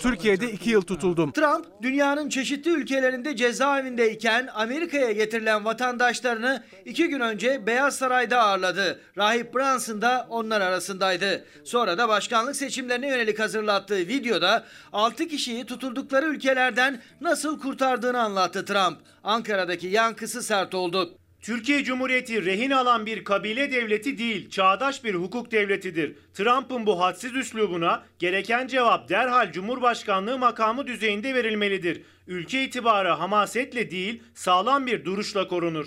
Türkiye'de 0.02 0.52
iki 0.52 0.70
yıl 0.70 0.82
tutuldum. 0.82 1.32
Trump 1.32 1.66
dünyanın 1.82 2.28
çeşitli 2.28 2.70
ülkelerinde 2.70 3.36
cezaevindeyken 3.36 4.48
Amerika'ya 4.54 5.12
getirilen 5.12 5.64
vatandaşlarını 5.64 6.62
iki 6.84 7.08
gün 7.08 7.20
önce 7.20 7.66
Beyaz 7.66 7.96
Saray'da 7.96 8.40
ağırladı. 8.40 9.00
Rahip 9.18 9.54
Brunson 9.54 10.02
da 10.02 10.26
onlar 10.30 10.60
arasındaydı. 10.60 11.44
Sonra 11.64 11.98
da 11.98 12.08
başkanlık 12.08 12.56
seçimlerine 12.56 13.08
yönelik 13.08 13.38
hazırlattığı 13.38 13.98
videoda 13.98 14.64
6 14.92 15.28
kişiyi 15.28 15.66
tutuldukları 15.66 16.26
ülkelerden 16.26 17.02
nasıl 17.20 17.60
kurtardığını 17.60 18.20
anlattı 18.20 18.64
Trump. 18.64 18.98
Ankara'daki 19.24 19.86
yankısı 19.86 20.42
sert 20.42 20.74
oldu. 20.74 21.19
Türkiye 21.42 21.84
Cumhuriyeti 21.84 22.44
rehin 22.44 22.70
alan 22.70 23.06
bir 23.06 23.24
kabile 23.24 23.72
devleti 23.72 24.18
değil, 24.18 24.50
çağdaş 24.50 25.04
bir 25.04 25.14
hukuk 25.14 25.52
devletidir. 25.52 26.16
Trump'ın 26.34 26.86
bu 26.86 27.00
hadsiz 27.00 27.34
üslubuna 27.34 28.02
gereken 28.18 28.66
cevap 28.66 29.08
derhal 29.08 29.52
Cumhurbaşkanlığı 29.52 30.38
makamı 30.38 30.86
düzeyinde 30.86 31.34
verilmelidir. 31.34 32.02
Ülke 32.26 32.64
itibarı 32.64 33.08
hamasetle 33.08 33.90
değil, 33.90 34.22
sağlam 34.34 34.86
bir 34.86 35.04
duruşla 35.04 35.48
korunur. 35.48 35.86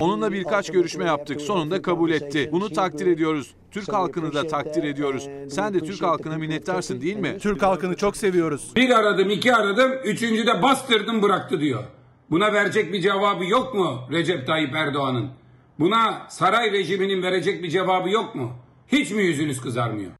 Onunla 0.00 0.32
birkaç 0.32 0.70
görüşme 0.72 1.04
yaptık. 1.04 1.40
Sonunda 1.40 1.82
kabul 1.82 2.10
etti. 2.10 2.48
Bunu 2.52 2.70
takdir 2.70 3.06
ediyoruz. 3.06 3.54
Türk 3.70 3.92
halkını 3.92 4.34
da 4.34 4.46
takdir 4.46 4.84
ediyoruz. 4.84 5.28
Sen 5.50 5.74
de 5.74 5.80
Türk 5.80 6.02
halkına 6.02 6.38
minnettarsın 6.38 7.00
değil 7.00 7.16
mi? 7.16 7.38
Türk 7.40 7.62
halkını 7.62 7.96
çok 7.96 8.16
seviyoruz. 8.16 8.72
Bir 8.76 8.90
aradım, 8.90 9.30
iki 9.30 9.54
aradım, 9.54 9.92
üçüncü 10.04 10.46
de 10.46 10.62
bastırdım 10.62 11.22
bıraktı 11.22 11.60
diyor. 11.60 11.84
Buna 12.30 12.52
verecek 12.52 12.92
bir 12.92 13.00
cevabı 13.00 13.44
yok 13.44 13.74
mu 13.74 14.08
Recep 14.10 14.46
Tayyip 14.46 14.74
Erdoğan'ın? 14.74 15.30
Buna 15.78 16.26
saray 16.28 16.72
rejiminin 16.72 17.22
verecek 17.22 17.62
bir 17.62 17.70
cevabı 17.70 18.10
yok 18.10 18.34
mu? 18.34 18.52
Hiç 18.88 19.10
mi 19.10 19.22
yüzünüz 19.22 19.60
kızarmıyor? 19.60 20.12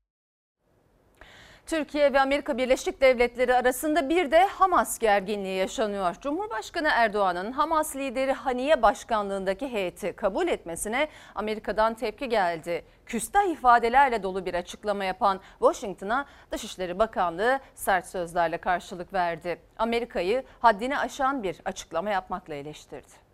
Türkiye 1.67 2.13
ve 2.13 2.21
Amerika 2.21 2.59
Birleşik 2.59 3.01
Devletleri 3.01 3.55
arasında 3.55 4.09
bir 4.09 4.31
de 4.31 4.47
Hamas 4.47 4.99
gerginliği 4.99 5.57
yaşanıyor. 5.57 6.15
Cumhurbaşkanı 6.21 6.89
Erdoğan'ın 6.93 7.53
Hamas 7.53 7.97
lideri 7.97 8.33
Haniye 8.33 8.83
başkanlığındaki 8.83 9.73
heyeti 9.73 10.13
kabul 10.13 10.49
etmesine 10.49 11.09
Amerika'dan 11.35 11.95
tepki 11.95 12.29
geldi. 12.29 12.85
Küstah 13.07 13.45
ifadelerle 13.45 14.23
dolu 14.23 14.47
bir 14.47 14.55
açıklama 14.55 15.05
yapan 15.05 15.41
Washington'a 15.59 16.27
Dışişleri 16.53 16.99
Bakanlığı 16.99 17.61
sert 17.75 18.07
sözlerle 18.07 18.59
karşılık 18.59 19.13
verdi. 19.13 19.61
Amerika'yı 19.79 20.45
haddini 20.61 20.99
aşan 20.99 21.43
bir 21.43 21.61
açıklama 21.65 22.11
yapmakla 22.11 22.55
eleştirdi. 22.55 23.27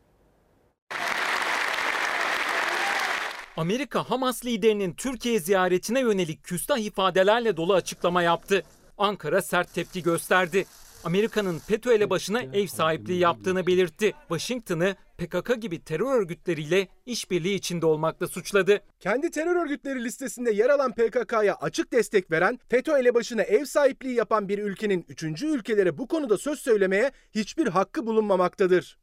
Amerika 3.56 4.10
Hamas 4.10 4.44
liderinin 4.44 4.92
Türkiye 4.92 5.40
ziyaretine 5.40 6.00
yönelik 6.00 6.44
küstah 6.44 6.78
ifadelerle 6.78 7.56
dolu 7.56 7.74
açıklama 7.74 8.22
yaptı. 8.22 8.62
Ankara 8.98 9.42
sert 9.42 9.74
tepki 9.74 10.02
gösterdi. 10.02 10.64
Amerika'nın 11.04 11.58
FETÖ 11.58 11.92
elebaşına 11.92 12.42
ev 12.42 12.66
sahipliği 12.66 13.18
yaptığını 13.18 13.66
belirtti. 13.66 14.12
Washington'ı 14.28 14.96
PKK 15.18 15.62
gibi 15.62 15.84
terör 15.84 16.20
örgütleriyle 16.20 16.88
işbirliği 17.06 17.54
içinde 17.54 17.86
olmakla 17.86 18.26
suçladı. 18.28 18.80
Kendi 19.00 19.30
terör 19.30 19.56
örgütleri 19.56 20.04
listesinde 20.04 20.50
yer 20.50 20.70
alan 20.70 20.92
PKK'ya 20.92 21.54
açık 21.54 21.92
destek 21.92 22.30
veren, 22.30 22.58
FETÖ 22.68 22.98
elebaşına 22.98 23.42
ev 23.42 23.64
sahipliği 23.64 24.14
yapan 24.14 24.48
bir 24.48 24.58
ülkenin 24.58 25.04
üçüncü 25.08 25.46
ülkelere 25.46 25.98
bu 25.98 26.08
konuda 26.08 26.38
söz 26.38 26.60
söylemeye 26.60 27.12
hiçbir 27.34 27.66
hakkı 27.66 28.06
bulunmamaktadır. 28.06 28.98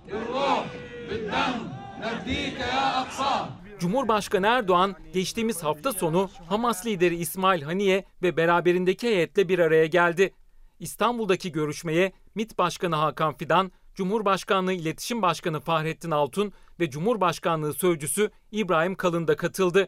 Cumhurbaşkanı 3.79 4.48
Erdoğan 4.48 4.95
geçtiğimiz 5.13 5.63
hafta 5.63 5.93
sonu 5.93 6.29
Hamas 6.48 6.86
lideri 6.86 7.15
İsmail 7.15 7.62
Haniye 7.62 8.05
ve 8.21 8.38
beraberindeki 8.38 9.07
heyetle 9.07 9.50
bir 9.50 9.59
araya 9.59 9.86
geldi. 9.86 10.33
İstanbul'daki 10.79 11.51
görüşmeye 11.51 12.12
MİT 12.36 12.57
Başkanı 12.57 12.95
Hakan 12.95 13.38
Fidan, 13.38 13.71
Cumhurbaşkanlığı 13.95 14.74
İletişim 14.74 15.21
Başkanı 15.21 15.59
Fahrettin 15.59 16.12
Altun 16.12 16.53
ve 16.79 16.89
Cumhurbaşkanlığı 16.89 17.74
Sözcüsü 17.74 18.31
İbrahim 18.51 18.95
Kalın 18.95 19.27
da 19.27 19.36
katıldı. 19.36 19.88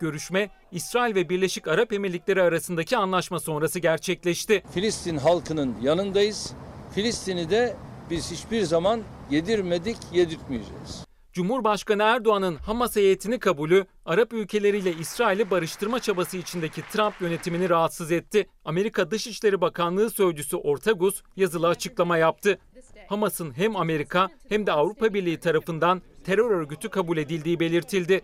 Görüşme 0.00 0.50
İsrail 0.72 1.14
ve 1.14 1.28
Birleşik 1.28 1.68
Arap 1.68 1.92
Emirlikleri 1.92 2.42
arasındaki 2.42 2.96
anlaşma 2.96 3.40
sonrası 3.40 3.78
gerçekleşti. 3.78 4.62
Filistin 4.74 5.16
halkının 5.16 5.74
yanındayız. 5.82 6.52
Filistin'i 6.94 7.50
de 7.50 7.76
biz 8.10 8.30
hiçbir 8.30 8.62
zaman 8.62 9.00
yedirmedik, 9.30 9.96
yedirtmeyeceğiz. 10.12 11.11
Cumhurbaşkanı 11.32 12.02
Erdoğan'ın 12.02 12.56
Hamas 12.56 12.96
heyetini 12.96 13.38
kabulü 13.38 13.86
Arap 14.06 14.32
ülkeleriyle 14.32 14.92
İsrail'i 14.92 15.50
barıştırma 15.50 16.00
çabası 16.00 16.36
içindeki 16.36 16.82
Trump 16.82 17.20
yönetimini 17.20 17.70
rahatsız 17.70 18.12
etti. 18.12 18.46
Amerika 18.64 19.10
Dışişleri 19.10 19.60
Bakanlığı 19.60 20.10
Sözcüsü 20.10 20.56
Ortagus 20.56 21.22
yazılı 21.36 21.68
açıklama 21.68 22.16
yaptı. 22.16 22.58
Hamas'ın 23.08 23.56
hem 23.56 23.76
Amerika 23.76 24.28
hem 24.48 24.66
de 24.66 24.72
Avrupa 24.72 25.14
Birliği 25.14 25.40
tarafından 25.40 26.02
terör 26.24 26.50
örgütü 26.50 26.88
kabul 26.88 27.16
edildiği 27.16 27.60
belirtildi. 27.60 28.20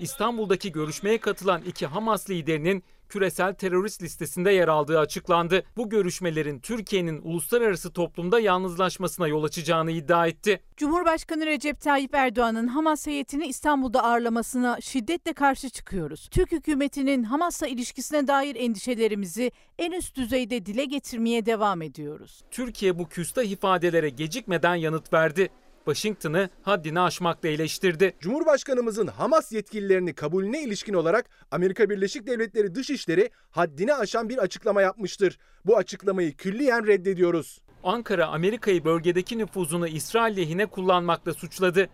İstanbul'daki 0.00 0.72
görüşmeye 0.72 1.18
katılan 1.18 1.62
iki 1.62 1.86
Hamas 1.86 2.30
liderinin 2.30 2.84
küresel 3.08 3.54
terörist 3.54 4.02
listesinde 4.02 4.50
yer 4.50 4.68
aldığı 4.68 4.98
açıklandı. 4.98 5.62
Bu 5.76 5.88
görüşmelerin 5.88 6.60
Türkiye'nin 6.60 7.20
uluslararası 7.22 7.92
toplumda 7.92 8.40
yalnızlaşmasına 8.40 9.28
yol 9.28 9.44
açacağını 9.44 9.90
iddia 9.90 10.26
etti. 10.26 10.60
Cumhurbaşkanı 10.76 11.46
Recep 11.46 11.80
Tayyip 11.80 12.14
Erdoğan'ın 12.14 12.66
Hamas 12.66 13.06
heyetini 13.06 13.46
İstanbul'da 13.46 14.04
ağırlamasına 14.04 14.80
şiddetle 14.80 15.32
karşı 15.32 15.70
çıkıyoruz. 15.70 16.28
Türk 16.30 16.52
hükümetinin 16.52 17.24
Hamas'la 17.24 17.66
ilişkisine 17.66 18.26
dair 18.26 18.56
endişelerimizi 18.56 19.52
en 19.78 19.92
üst 19.92 20.16
düzeyde 20.16 20.66
dile 20.66 20.84
getirmeye 20.84 21.46
devam 21.46 21.82
ediyoruz. 21.82 22.44
Türkiye 22.50 22.98
bu 22.98 23.08
küstah 23.08 23.42
ifadelere 23.42 24.08
gecikmeden 24.08 24.74
yanıt 24.74 25.12
verdi. 25.12 25.50
Washington'ı 25.84 26.48
haddini 26.62 27.00
aşmakla 27.00 27.48
eleştirdi. 27.48 28.16
Cumhurbaşkanımızın 28.20 29.06
Hamas 29.06 29.52
yetkililerini 29.52 30.14
kabulüne 30.14 30.62
ilişkin 30.62 30.94
olarak 30.94 31.26
Amerika 31.50 31.90
Birleşik 31.90 32.26
Devletleri 32.26 32.74
Dışişleri 32.74 33.30
haddini 33.50 33.94
aşan 33.94 34.28
bir 34.28 34.38
açıklama 34.38 34.82
yapmıştır. 34.82 35.38
Bu 35.66 35.76
açıklamayı 35.76 36.36
külliyen 36.36 36.86
reddediyoruz. 36.86 37.60
Ankara 37.84 38.26
Amerika'yı 38.26 38.84
bölgedeki 38.84 39.38
nüfuzunu 39.38 39.88
İsrail 39.88 40.36
lehine 40.36 40.66
kullanmakla 40.66 41.34
suçladı. 41.34 41.88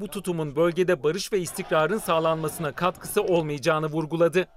Bu 0.00 0.08
tutumun 0.08 0.56
bölgede 0.56 1.02
barış 1.02 1.32
ve 1.32 1.38
istikrarın 1.38 1.98
sağlanmasına 1.98 2.72
katkısı 2.72 3.22
olmayacağını 3.22 3.86
vurguladı. 3.86 4.48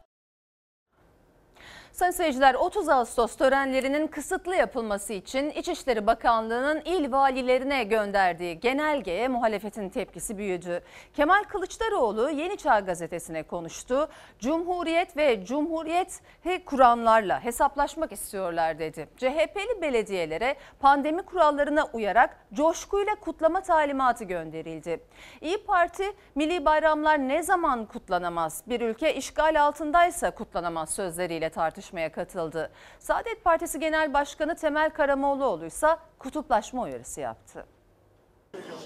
Sayın 2.00 2.12
seyirciler 2.12 2.56
30 2.56 2.90
Ağustos 2.90 3.36
törenlerinin 3.36 4.08
kısıtlı 4.08 4.56
yapılması 4.56 5.14
için 5.14 5.50
İçişleri 5.50 6.08
Bakanlığı'nın 6.08 6.82
il 6.86 7.12
valilerine 7.12 7.84
gönderdiği 7.84 8.60
genelgeye 8.60 9.28
muhalefetin 9.28 9.90
tepkisi 9.90 10.38
büyüdü. 10.38 10.82
Kemal 11.14 11.44
Kılıçdaroğlu 11.44 12.30
Yeni 12.30 12.58
Çağ 12.58 12.80
gazetesine 12.80 13.44
konuştu. 13.44 14.10
Cumhuriyet 14.40 15.18
ve 15.18 15.46
Cumhuriyeti 15.46 16.66
kuranlarla 16.66 17.44
hesaplaşmak 17.44 18.12
istiyorlar 18.12 18.80
dedi. 18.80 19.08
CHP'li 19.18 19.82
belediyelere 19.82 20.56
pandemi 20.80 21.22
kurallarına 21.22 21.86
uyarak 21.94 22.38
coşkuyla 22.54 23.16
kutlama 23.16 23.62
talimatı 23.62 24.24
gönderildi. 24.24 25.00
İyi 25.42 25.64
Parti 25.64 26.04
milli 26.36 26.66
bayramlar 26.66 27.18
ne 27.18 27.44
zaman 27.44 27.86
kutlanamaz? 27.86 28.64
Bir 28.68 28.82
ülke 28.82 29.16
işgal 29.16 29.62
altındaysa 29.62 30.32
kutlanamaz 30.32 30.90
sözleriyle 30.90 31.50
tartıştı 31.50 31.89
tartışmaya 31.90 32.12
katıldı. 32.12 32.70
Saadet 33.00 33.44
Partisi 33.44 33.80
Genel 33.80 34.14
Başkanı 34.14 34.56
Temel 34.56 34.90
Karamollaoğlu 34.90 35.66
ise 35.66 35.88
kutuplaşma 36.20 36.84
uyarısı 36.84 37.22
yaptı. 37.22 37.66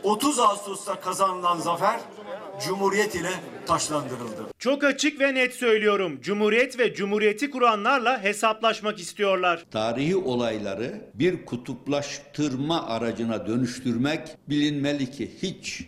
30 0.04 0.40
Ağustos'ta 0.40 1.00
kazanılan 1.00 1.58
zafer 1.58 2.00
Cumhuriyet 2.66 3.16
ile 3.16 3.30
taşlandırıldı. 3.66 4.46
Çok 4.60 4.84
açık 4.84 5.20
ve 5.20 5.36
net 5.36 5.54
söylüyorum. 5.54 6.22
Cumhuriyet 6.22 6.80
ve 6.80 6.94
Cumhuriyeti 6.94 7.52
kuranlarla 7.52 8.24
hesaplaşmak 8.24 9.00
istiyorlar. 9.00 9.66
Tarihi 9.72 10.16
olayları 10.16 11.02
bir 11.14 11.46
kutuplaştırma 11.46 12.88
aracına 12.88 13.48
dönüştürmek 13.48 14.38
bilinmeli 14.50 15.12
ki 15.12 15.32
hiç 15.42 15.86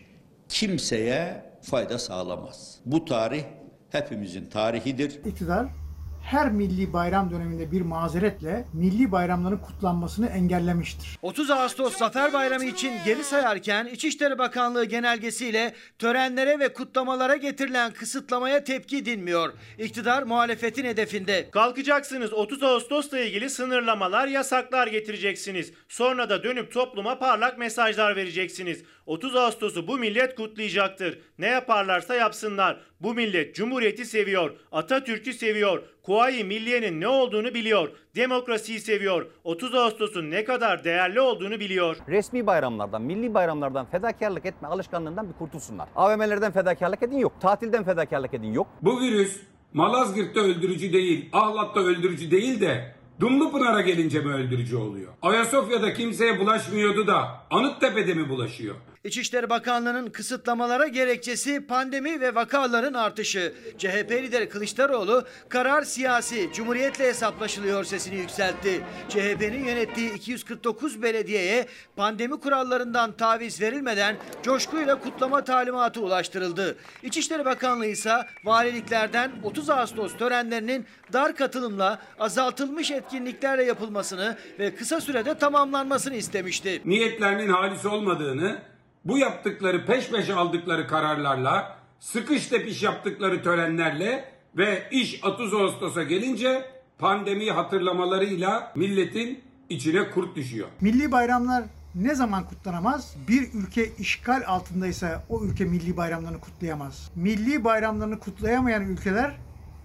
kimseye 0.49 1.45
fayda 1.62 1.99
sağlamaz. 1.99 2.80
Bu 2.86 3.06
tarih 3.06 3.43
hepimizin 3.91 4.45
tarihidir. 4.45 5.25
İktidar 5.25 5.85
her 6.25 6.51
milli 6.51 6.93
bayram 6.93 7.31
döneminde 7.31 7.71
bir 7.71 7.81
mazeretle 7.81 8.65
milli 8.73 9.11
bayramların 9.11 9.57
kutlanmasını 9.57 10.27
engellemiştir. 10.27 11.17
30 11.21 11.49
Ağustos 11.49 11.97
Zafer 11.97 12.33
Bayramı 12.33 12.65
için 12.65 12.93
geri 13.05 13.23
sayarken 13.23 13.85
İçişleri 13.85 14.38
Bakanlığı 14.38 14.85
genelgesiyle 14.85 15.73
törenlere 15.99 16.59
ve 16.59 16.73
kutlamalara 16.73 17.35
getirilen 17.35 17.91
kısıtlamaya 17.91 18.63
tepki 18.63 19.05
dinmiyor. 19.05 19.53
İktidar 19.77 20.23
muhalefetin 20.23 20.85
hedefinde. 20.85 21.49
Kalkacaksınız 21.51 22.33
30 22.33 22.63
Ağustos'la 22.63 23.19
ilgili 23.19 23.49
sınırlamalar, 23.49 24.27
yasaklar 24.27 24.88
getireceksiniz. 24.88 25.73
Sonra 25.89 26.29
da 26.29 26.43
dönüp 26.43 26.73
topluma 26.73 27.19
parlak 27.19 27.57
mesajlar 27.57 28.15
vereceksiniz. 28.15 28.83
30 29.05 29.35
Ağustos'u 29.35 29.88
bu 29.88 29.97
millet 29.97 30.35
kutlayacaktır. 30.35 31.19
Ne 31.39 31.47
yaparlarsa 31.47 32.15
yapsınlar. 32.15 32.81
Bu 32.99 33.13
millet 33.13 33.55
Cumhuriyeti 33.55 34.05
seviyor, 34.05 34.51
Atatürk'ü 34.71 35.33
seviyor, 35.33 35.83
Kuvayi 36.05 36.43
Milliye'nin 36.43 37.01
ne 37.01 37.07
olduğunu 37.07 37.53
biliyor, 37.53 37.89
demokrasiyi 38.15 38.79
seviyor, 38.79 39.25
30 39.43 39.75
Ağustos'un 39.75 40.31
ne 40.31 40.43
kadar 40.43 40.83
değerli 40.83 41.21
olduğunu 41.21 41.59
biliyor. 41.59 41.97
Resmi 42.07 42.47
bayramlardan, 42.47 43.01
milli 43.01 43.33
bayramlardan 43.33 43.85
fedakarlık 43.85 44.45
etme 44.45 44.67
alışkanlığından 44.67 45.29
bir 45.29 45.33
kurtulsunlar. 45.33 45.89
AVM'lerden 45.95 46.51
fedakarlık 46.51 47.03
edin 47.03 47.17
yok, 47.17 47.33
tatilden 47.41 47.83
fedakarlık 47.83 48.33
edin 48.33 48.53
yok. 48.53 48.67
Bu 48.81 49.01
virüs 49.01 49.41
Malazgirt'te 49.73 50.39
öldürücü 50.39 50.93
değil, 50.93 51.29
Ahlat'ta 51.33 51.79
öldürücü 51.79 52.31
değil 52.31 52.61
de 52.61 52.95
Dumlupınar'a 53.19 53.81
gelince 53.81 54.19
mi 54.19 54.33
öldürücü 54.33 54.77
oluyor? 54.77 55.13
Ayasofya'da 55.21 55.93
kimseye 55.93 56.39
bulaşmıyordu 56.39 57.07
da 57.07 57.27
Anıttepe'de 57.51 58.13
mi 58.13 58.29
bulaşıyor? 58.29 58.75
İçişleri 59.05 59.49
Bakanlığı'nın 59.49 60.09
kısıtlamalara 60.09 60.87
gerekçesi 60.87 61.67
pandemi 61.67 62.21
ve 62.21 62.35
vakaların 62.35 62.93
artışı. 62.93 63.53
CHP 63.77 64.11
lideri 64.11 64.49
Kılıçdaroğlu 64.49 65.23
karar 65.49 65.81
siyasi, 65.81 66.49
cumhuriyetle 66.53 67.05
hesaplaşılıyor 67.07 67.83
sesini 67.83 68.15
yükseltti. 68.15 68.81
CHP'nin 69.09 69.65
yönettiği 69.65 70.13
249 70.13 71.01
belediyeye 71.01 71.65
pandemi 71.95 72.39
kurallarından 72.39 73.11
taviz 73.11 73.61
verilmeden 73.61 74.17
coşkuyla 74.43 74.99
kutlama 74.99 75.43
talimatı 75.43 76.01
ulaştırıldı. 76.01 76.75
İçişleri 77.03 77.45
Bakanlığı 77.45 77.85
ise 77.85 78.13
valiliklerden 78.43 79.31
30 79.43 79.69
Ağustos 79.69 80.17
törenlerinin 80.17 80.85
dar 81.13 81.35
katılımla 81.35 82.01
azaltılmış 82.19 82.91
etkinliklerle 82.91 83.63
yapılmasını 83.63 84.37
ve 84.59 84.75
kısa 84.75 85.01
sürede 85.01 85.37
tamamlanmasını 85.37 86.15
istemişti. 86.15 86.81
Niyetlerinin 86.85 87.49
halis 87.49 87.85
olmadığını 87.85 88.74
bu 89.05 89.17
yaptıkları 89.17 89.85
peş 89.85 90.09
peşe 90.09 90.33
aldıkları 90.33 90.87
kararlarla, 90.87 91.77
sıkış 91.99 92.47
tepiş 92.47 92.83
yaptıkları 92.83 93.43
törenlerle 93.43 94.25
ve 94.57 94.83
iş 94.91 95.23
30 95.23 95.53
Ağustos'a 95.53 96.03
gelince 96.03 96.65
pandemiyi 96.99 97.51
hatırlamalarıyla 97.51 98.71
milletin 98.75 99.43
içine 99.69 100.11
kurt 100.11 100.35
düşüyor. 100.35 100.67
Milli 100.81 101.11
bayramlar 101.11 101.63
ne 101.95 102.15
zaman 102.15 102.45
kutlanamaz? 102.45 103.15
Bir 103.27 103.53
ülke 103.53 103.89
işgal 103.99 104.43
altındaysa 104.47 105.23
o 105.29 105.43
ülke 105.43 105.65
milli 105.65 105.97
bayramlarını 105.97 106.39
kutlayamaz. 106.39 107.11
Milli 107.15 107.63
bayramlarını 107.63 108.19
kutlayamayan 108.19 108.83
ülkeler 108.83 109.35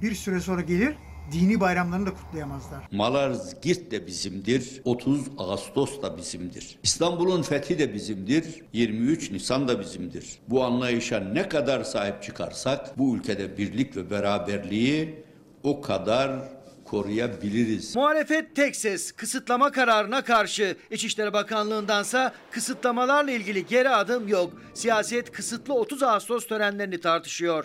bir 0.03 0.15
süre 0.15 0.41
sonra 0.41 0.61
gelir 0.61 0.95
dini 1.33 1.61
bayramlarını 1.61 2.07
da 2.07 2.15
kutlayamazlar. 2.15 2.89
Malazgirt 2.93 3.91
de 3.91 4.07
bizimdir. 4.07 4.81
30 4.85 5.21
Ağustos 5.39 6.03
da 6.03 6.17
bizimdir. 6.17 6.79
İstanbul'un 6.83 7.43
fethi 7.43 7.79
de 7.79 7.95
bizimdir. 7.95 8.45
23 8.73 9.31
Nisan 9.31 9.69
da 9.69 9.81
bizimdir. 9.81 10.39
Bu 10.49 10.65
anlayışa 10.65 11.21
ne 11.21 11.49
kadar 11.49 11.85
sahip 11.85 12.23
çıkarsak 12.23 12.99
bu 12.99 13.17
ülkede 13.17 13.59
birlik 13.59 13.97
ve 13.97 14.11
beraberliği 14.11 15.25
o 15.63 15.81
kadar 15.81 16.31
koruyabiliriz. 16.85 17.97
Muhalefet 17.97 18.57
tek 18.57 18.77
ses 18.77 19.13
kısıtlama 19.13 19.73
kararına 19.73 20.25
karşı. 20.25 20.77
İçişleri 20.91 21.33
Bakanlığı'ndansa 21.33 22.33
kısıtlamalarla 22.51 23.31
ilgili 23.31 23.67
geri 23.67 23.89
adım 23.89 24.29
yok. 24.29 24.53
Siyaset 24.75 25.33
kısıtlı 25.33 25.75
30 25.75 26.03
Ağustos 26.03 26.47
törenlerini 26.47 27.01
tartışıyor. 27.01 27.65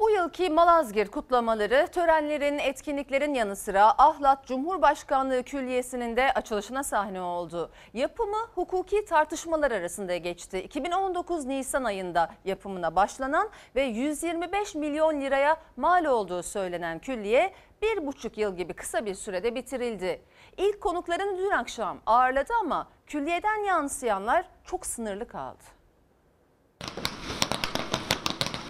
Bu 0.00 0.10
yılki 0.10 0.50
Malazgirt 0.50 1.10
kutlamaları 1.10 1.88
törenlerin, 1.92 2.58
etkinliklerin 2.58 3.34
yanı 3.34 3.56
sıra 3.56 3.94
Ahlat 3.98 4.46
Cumhurbaşkanlığı 4.46 5.42
Külliyesi'nin 5.42 6.16
de 6.16 6.32
açılışına 6.32 6.82
sahne 6.82 7.20
oldu. 7.20 7.70
Yapımı 7.94 8.36
hukuki 8.54 9.04
tartışmalar 9.04 9.70
arasında 9.70 10.16
geçti. 10.16 10.62
2019 10.62 11.44
Nisan 11.46 11.84
ayında 11.84 12.30
yapımına 12.44 12.96
başlanan 12.96 13.50
ve 13.76 13.82
125 13.82 14.74
milyon 14.74 15.20
liraya 15.20 15.56
mal 15.76 16.04
olduğu 16.04 16.42
söylenen 16.42 16.98
külliye 16.98 17.52
bir 17.82 18.06
buçuk 18.06 18.38
yıl 18.38 18.56
gibi 18.56 18.74
kısa 18.74 19.06
bir 19.06 19.14
sürede 19.14 19.54
bitirildi. 19.54 20.22
İlk 20.56 20.80
konuklarını 20.80 21.38
dün 21.38 21.50
akşam 21.50 21.98
ağırladı 22.06 22.52
ama 22.60 22.88
külliyeden 23.06 23.64
yansıyanlar 23.64 24.44
çok 24.64 24.86
sınırlı 24.86 25.28
kaldı. 25.28 25.64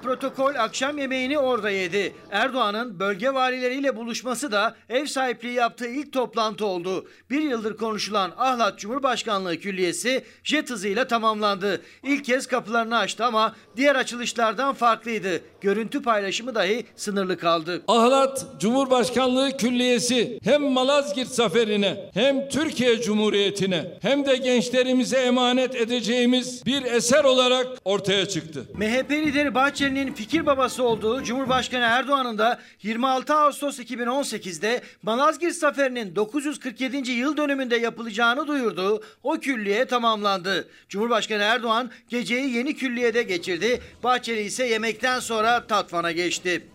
Protokol 0.03 0.55
akşam 0.55 0.99
yemeğini 0.99 1.39
orada 1.39 1.71
yedi. 1.71 2.15
Erdoğan'ın 2.31 2.99
bölge 2.99 3.35
valileriyle 3.35 3.97
buluşması 3.97 4.53
da 4.53 4.75
ev 4.89 5.07
sahipliği 5.07 5.53
yaptığı 5.53 5.89
ilk 5.89 6.13
toplantı 6.13 6.67
oldu. 6.67 7.09
Bir 7.31 7.43
yıldır 7.43 7.77
konuşulan 7.77 8.33
Ahlat 8.37 8.79
Cumhurbaşkanlığı 8.79 9.57
Külliyesi 9.57 10.25
jet 10.45 10.71
hızıyla 10.71 11.07
tamamlandı. 11.07 11.83
İlk 12.03 12.25
kez 12.25 12.47
kapılarını 12.47 12.99
açtı 12.99 13.25
ama 13.25 13.55
diğer 13.77 13.95
açılışlardan 13.95 14.75
farklıydı. 14.75 15.41
Görüntü 15.61 16.03
paylaşımı 16.03 16.55
dahi 16.55 16.87
sınırlı 16.97 17.39
kaldı. 17.39 17.83
Ahlat 17.89 18.47
Cumhurbaşkanlığı 18.61 19.57
Külliyesi 19.57 20.39
hem 20.45 20.63
Malazgirt 20.63 21.29
zaferine 21.29 22.11
hem 22.15 22.49
Türkiye 22.49 23.01
Cumhuriyeti'ne 23.03 23.99
hem 24.03 24.27
de 24.27 24.37
gençlerimize 24.37 25.17
emanet 25.19 25.75
edeceğimiz 25.75 26.67
bir 26.67 26.83
eser 26.85 27.25
olarak 27.25 27.67
ortaya 27.85 28.29
çıktı. 28.29 28.65
MHP 28.75 29.11
lideri 29.11 29.55
Bahçeli'nin 29.90 30.14
fikir 30.14 30.46
babası 30.46 30.83
olduğu 30.83 31.22
Cumhurbaşkanı 31.22 31.85
Erdoğan'ın 31.85 32.38
da 32.38 32.59
26 32.83 33.35
Ağustos 33.35 33.79
2018'de 33.79 34.83
Malazgirt 35.03 35.55
Zaferi'nin 35.55 36.16
947. 36.16 37.11
yıl 37.11 37.37
dönümünde 37.37 37.76
yapılacağını 37.76 38.46
duyurduğu 38.46 39.03
o 39.22 39.33
külliye 39.40 39.85
tamamlandı. 39.85 40.68
Cumhurbaşkanı 40.88 41.42
Erdoğan 41.42 41.90
geceyi 42.09 42.57
yeni 42.57 42.76
külliyede 42.76 43.22
geçirdi. 43.22 43.81
Bahçeli 44.03 44.40
ise 44.40 44.66
yemekten 44.66 45.20
sonra 45.20 45.66
Tatvan'a 45.66 46.12
geçti. 46.12 46.66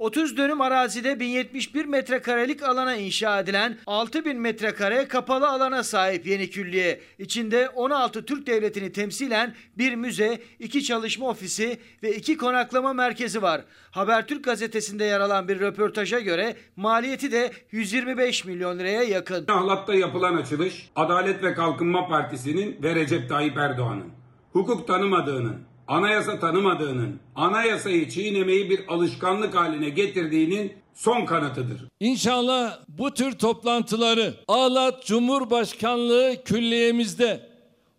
30 0.00 0.36
dönüm 0.36 0.60
arazide 0.60 1.20
1071 1.20 1.84
metrekarelik 1.84 2.62
alana 2.62 2.96
inşa 2.96 3.40
edilen 3.40 3.78
6000 3.86 4.40
metrekare 4.40 5.08
kapalı 5.08 5.48
alana 5.48 5.82
sahip 5.82 6.26
yeni 6.26 6.50
külliye. 6.50 7.00
İçinde 7.18 7.68
16 7.68 8.24
Türk 8.24 8.46
Devleti'ni 8.46 8.92
temsilen 8.92 9.54
bir 9.78 9.94
müze, 9.94 10.38
iki 10.58 10.84
çalışma 10.84 11.28
ofisi 11.28 11.78
ve 12.02 12.16
iki 12.16 12.36
konaklama 12.36 12.92
merkezi 12.92 13.42
var. 13.42 13.60
Habertürk 13.90 14.44
gazetesinde 14.44 15.04
yer 15.04 15.20
alan 15.20 15.48
bir 15.48 15.60
röportaja 15.60 16.20
göre 16.20 16.56
maliyeti 16.76 17.32
de 17.32 17.50
125 17.70 18.44
milyon 18.44 18.78
liraya 18.78 19.02
yakın. 19.02 19.46
Ahlat'ta 19.48 19.94
yapılan 19.94 20.36
açılış 20.36 20.90
Adalet 20.96 21.42
ve 21.42 21.54
Kalkınma 21.54 22.08
Partisi'nin 22.08 22.82
ve 22.82 22.94
Recep 22.94 23.28
Tayyip 23.28 23.56
Erdoğan'ın 23.56 24.20
hukuk 24.52 24.86
tanımadığının, 24.86 25.69
anayasa 25.90 26.38
tanımadığının, 26.38 27.20
anayasayı 27.34 28.08
çiğnemeyi 28.08 28.70
bir 28.70 28.80
alışkanlık 28.88 29.54
haline 29.54 29.88
getirdiğinin 29.88 30.72
son 30.94 31.26
kanıtıdır. 31.26 31.88
İnşallah 32.00 32.78
bu 32.88 33.14
tür 33.14 33.32
toplantıları 33.32 34.34
Ağlat 34.48 35.06
Cumhurbaşkanlığı 35.06 36.36
külliyemizde 36.44 37.50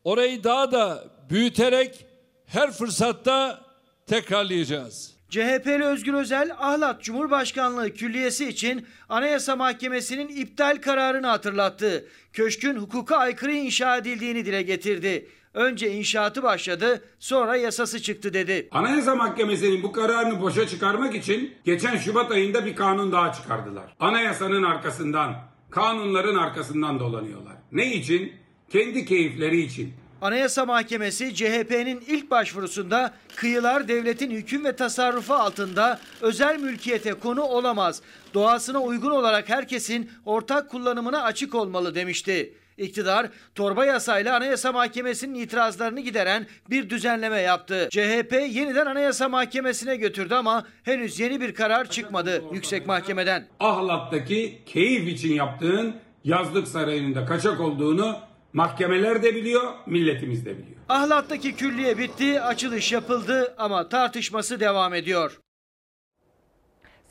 orayı 0.03 0.43
daha 0.43 0.71
da 0.71 1.03
büyüterek 1.29 2.05
her 2.45 2.71
fırsatta 2.71 3.61
tekrarlayacağız. 4.07 5.11
CHP'li 5.29 5.83
Özgür 5.83 6.13
Özel, 6.13 6.51
Ahlat 6.59 7.03
Cumhurbaşkanlığı 7.03 7.93
Külliyesi 7.93 8.49
için 8.49 8.85
Anayasa 9.09 9.55
Mahkemesi'nin 9.55 10.27
iptal 10.27 10.77
kararını 10.81 11.27
hatırlattı. 11.27 12.05
Köşkün 12.33 12.75
hukuka 12.75 13.17
aykırı 13.17 13.53
inşa 13.53 13.97
edildiğini 13.97 14.45
dile 14.45 14.61
getirdi. 14.61 15.27
Önce 15.53 15.91
inşaatı 15.91 16.43
başladı, 16.43 17.01
sonra 17.19 17.55
yasası 17.55 18.01
çıktı 18.01 18.33
dedi. 18.33 18.67
Anayasa 18.71 19.15
Mahkemesi'nin 19.15 19.83
bu 19.83 19.91
kararını 19.91 20.41
boşa 20.41 20.67
çıkarmak 20.67 21.15
için 21.15 21.53
geçen 21.65 21.97
Şubat 21.97 22.31
ayında 22.31 22.65
bir 22.65 22.75
kanun 22.75 23.11
daha 23.11 23.33
çıkardılar. 23.33 23.95
Anayasanın 23.99 24.63
arkasından, 24.63 25.35
kanunların 25.69 26.35
arkasından 26.35 26.99
dolanıyorlar. 26.99 27.53
Ne 27.71 27.93
için? 27.93 28.33
Kendi 28.69 29.05
keyifleri 29.05 29.61
için. 29.61 29.93
Anayasa 30.21 30.65
Mahkemesi 30.65 31.35
CHP'nin 31.35 32.03
ilk 32.07 32.31
başvurusunda 32.31 33.13
kıyılar 33.35 33.87
devletin 33.87 34.31
hüküm 34.31 34.65
ve 34.65 34.75
tasarrufu 34.75 35.33
altında 35.33 35.99
özel 36.21 36.59
mülkiyete 36.59 37.13
konu 37.13 37.41
olamaz. 37.41 38.01
Doğasına 38.33 38.79
uygun 38.81 39.11
olarak 39.11 39.49
herkesin 39.49 40.09
ortak 40.25 40.69
kullanımına 40.69 41.23
açık 41.23 41.55
olmalı 41.55 41.95
demişti. 41.95 42.53
İktidar 42.81 43.29
torba 43.55 43.85
yasayla 43.85 44.35
Anayasa 44.35 44.71
Mahkemesi'nin 44.71 45.33
itirazlarını 45.35 45.99
gideren 45.99 46.47
bir 46.69 46.89
düzenleme 46.89 47.39
yaptı. 47.41 47.87
CHP 47.91 48.33
yeniden 48.49 48.85
Anayasa 48.85 49.29
Mahkemesi'ne 49.29 49.95
götürdü 49.95 50.33
ama 50.33 50.65
henüz 50.83 51.19
yeni 51.19 51.41
bir 51.41 51.53
karar 51.53 51.89
çıkmadı 51.89 52.43
Yüksek 52.53 52.87
Mahkemeden. 52.87 53.47
Ahlat'taki 53.59 54.59
keyif 54.65 55.07
için 55.07 55.33
yaptığın 55.33 55.95
yazlık 56.23 56.67
sarayının 56.67 57.15
da 57.15 57.25
kaçak 57.25 57.59
olduğunu 57.59 58.17
mahkemeler 58.53 59.23
de 59.23 59.35
biliyor, 59.35 59.73
milletimiz 59.85 60.45
de 60.45 60.57
biliyor. 60.57 60.77
Ahlat'taki 60.89 61.55
külliye 61.55 61.97
bitti, 61.97 62.41
açılış 62.41 62.91
yapıldı 62.91 63.55
ama 63.57 63.89
tartışması 63.89 64.59
devam 64.59 64.93
ediyor. 64.93 65.39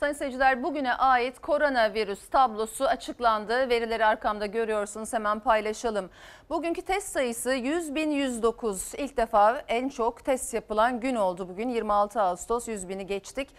Sayın 0.01 0.13
seyirciler 0.13 0.63
bugüne 0.63 0.93
ait 0.93 1.39
koronavirüs 1.39 2.29
tablosu 2.29 2.85
açıklandı. 2.85 3.69
Verileri 3.69 4.05
arkamda 4.05 4.45
görüyorsunuz 4.45 5.13
hemen 5.13 5.39
paylaşalım. 5.39 6.09
Bugünkü 6.49 6.81
test 6.81 7.07
sayısı 7.07 7.53
100.109. 7.53 8.97
İlk 8.97 9.17
defa 9.17 9.63
en 9.67 9.89
çok 9.89 10.25
test 10.25 10.53
yapılan 10.53 10.99
gün 10.99 11.15
oldu 11.15 11.49
bugün 11.49 11.69
26 11.69 12.21
Ağustos 12.21 12.67
100.000'i 12.67 13.05
geçtik. 13.05 13.49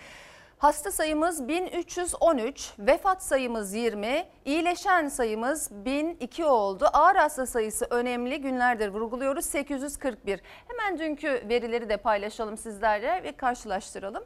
Hasta 0.59 0.93
sayımız 0.93 1.49
1313, 1.49 2.73
vefat 2.79 3.23
sayımız 3.23 3.75
20, 3.75 4.27
iyileşen 4.45 5.09
sayımız 5.09 5.71
1002 5.73 6.45
oldu. 6.45 6.89
Ağır 6.93 7.17
hasta 7.17 7.47
sayısı 7.47 7.87
önemli 7.91 8.41
günlerdir 8.41 8.89
vurguluyoruz 8.89 9.45
841. 9.45 10.41
Hemen 10.69 10.99
dünkü 10.99 11.45
verileri 11.49 11.89
de 11.89 11.97
paylaşalım 11.97 12.57
sizlerle 12.57 13.23
ve 13.23 13.33
karşılaştıralım. 13.33 14.25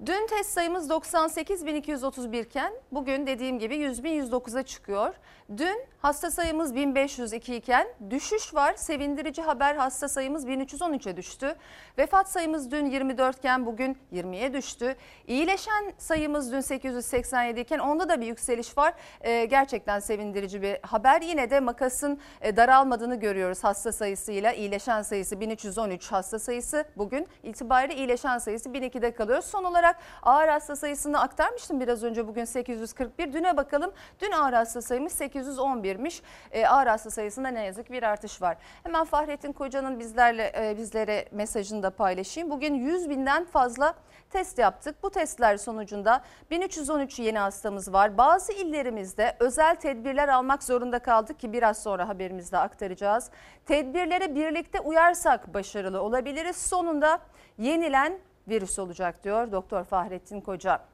Dün 0.00 0.26
test 0.26 0.50
sayımız 0.50 0.90
98.231 0.90 2.40
iken 2.42 2.72
bugün 2.92 3.26
dediğim 3.26 3.58
gibi 3.58 3.74
100.109'a 3.76 4.62
çıkıyor. 4.62 5.14
Dün 5.48 5.86
hasta 5.98 6.30
sayımız 6.30 6.74
1502 6.74 7.56
iken 7.56 7.86
düşüş 8.10 8.54
var. 8.54 8.74
Sevindirici 8.74 9.42
haber 9.42 9.76
hasta 9.76 10.08
sayımız 10.08 10.46
1313'e 10.46 11.16
düştü. 11.16 11.54
Vefat 11.98 12.30
sayımız 12.30 12.70
dün 12.70 12.86
24 12.86 13.38
iken 13.38 13.66
bugün 13.66 13.98
20'ye 14.12 14.52
düştü. 14.52 14.96
İyileşen 15.26 15.92
sayımız 15.98 16.52
dün 16.52 16.60
887 16.60 17.60
iken 17.60 17.78
onda 17.78 18.08
da 18.08 18.20
bir 18.20 18.26
yükseliş 18.26 18.78
var. 18.78 18.94
Ee, 19.20 19.44
gerçekten 19.44 20.00
sevindirici 20.00 20.62
bir 20.62 20.78
haber. 20.82 21.22
Yine 21.22 21.50
de 21.50 21.60
makasın 21.60 22.20
e, 22.40 22.56
daralmadığını 22.56 23.20
görüyoruz 23.20 23.64
hasta 23.64 23.92
sayısıyla. 23.92 24.52
iyileşen 24.52 25.02
sayısı 25.02 25.40
1313 25.40 26.12
hasta 26.12 26.38
sayısı 26.38 26.84
bugün 26.96 27.26
itibariyle 27.42 27.96
iyileşen 27.96 28.38
sayısı 28.38 28.68
1002'de 28.68 29.14
kalıyor. 29.14 29.42
Son 29.42 29.64
olarak 29.64 29.96
ağır 30.22 30.48
hasta 30.48 30.76
sayısını 30.76 31.20
aktarmıştım 31.20 31.80
biraz 31.80 32.04
önce 32.04 32.28
bugün 32.28 32.44
841. 32.44 33.32
Düne 33.32 33.56
bakalım. 33.56 33.92
Dün 34.20 34.30
ağır 34.30 34.52
hasta 34.52 34.82
sayımız 34.82 35.12
811'miş. 35.34 36.22
E, 36.52 36.66
ağır 36.66 36.86
hasta 36.86 37.10
sayısında 37.10 37.48
ne 37.48 37.64
yazık 37.64 37.90
bir 37.90 38.02
artış 38.02 38.42
var. 38.42 38.56
Hemen 38.82 39.04
Fahrettin 39.04 39.52
Koca'nın 39.52 39.98
bizlerle 39.98 40.52
e, 40.56 40.76
bizlere 40.76 41.28
mesajını 41.32 41.82
da 41.82 41.90
paylaşayım. 41.90 42.50
Bugün 42.50 42.74
100 42.74 43.10
binden 43.10 43.44
fazla 43.44 43.94
test 44.30 44.58
yaptık. 44.58 44.96
Bu 45.02 45.10
testler 45.10 45.56
sonucunda 45.56 46.24
1313 46.50 47.18
yeni 47.18 47.38
hastamız 47.38 47.92
var. 47.92 48.18
Bazı 48.18 48.52
illerimizde 48.52 49.36
özel 49.40 49.74
tedbirler 49.74 50.28
almak 50.28 50.62
zorunda 50.62 50.98
kaldık 50.98 51.40
ki 51.40 51.52
biraz 51.52 51.82
sonra 51.82 52.08
haberimizde 52.08 52.58
aktaracağız. 52.58 53.30
Tedbirlere 53.66 54.34
birlikte 54.34 54.80
uyarsak 54.80 55.54
başarılı 55.54 56.02
olabiliriz. 56.02 56.56
Sonunda 56.56 57.18
yenilen 57.58 58.18
virüs 58.48 58.78
olacak 58.78 59.24
diyor 59.24 59.52
Doktor 59.52 59.84
Fahrettin 59.84 60.40
Koca. 60.40 60.93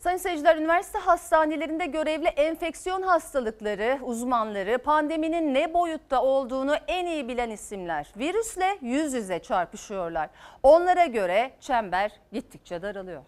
Sayın 0.00 0.16
seyirciler, 0.18 0.56
üniversite 0.56 0.98
hastanelerinde 0.98 1.86
görevli 1.86 2.26
enfeksiyon 2.26 3.02
hastalıkları 3.02 3.98
uzmanları 4.02 4.78
pandeminin 4.78 5.54
ne 5.54 5.74
boyutta 5.74 6.22
olduğunu 6.22 6.74
en 6.88 7.06
iyi 7.06 7.28
bilen 7.28 7.50
isimler. 7.50 8.12
Virüsle 8.16 8.78
yüz 8.80 9.12
yüze 9.14 9.38
çarpışıyorlar. 9.38 10.30
Onlara 10.62 11.06
göre 11.06 11.50
çember 11.60 12.12
gittikçe 12.32 12.82
daralıyor. 12.82 13.22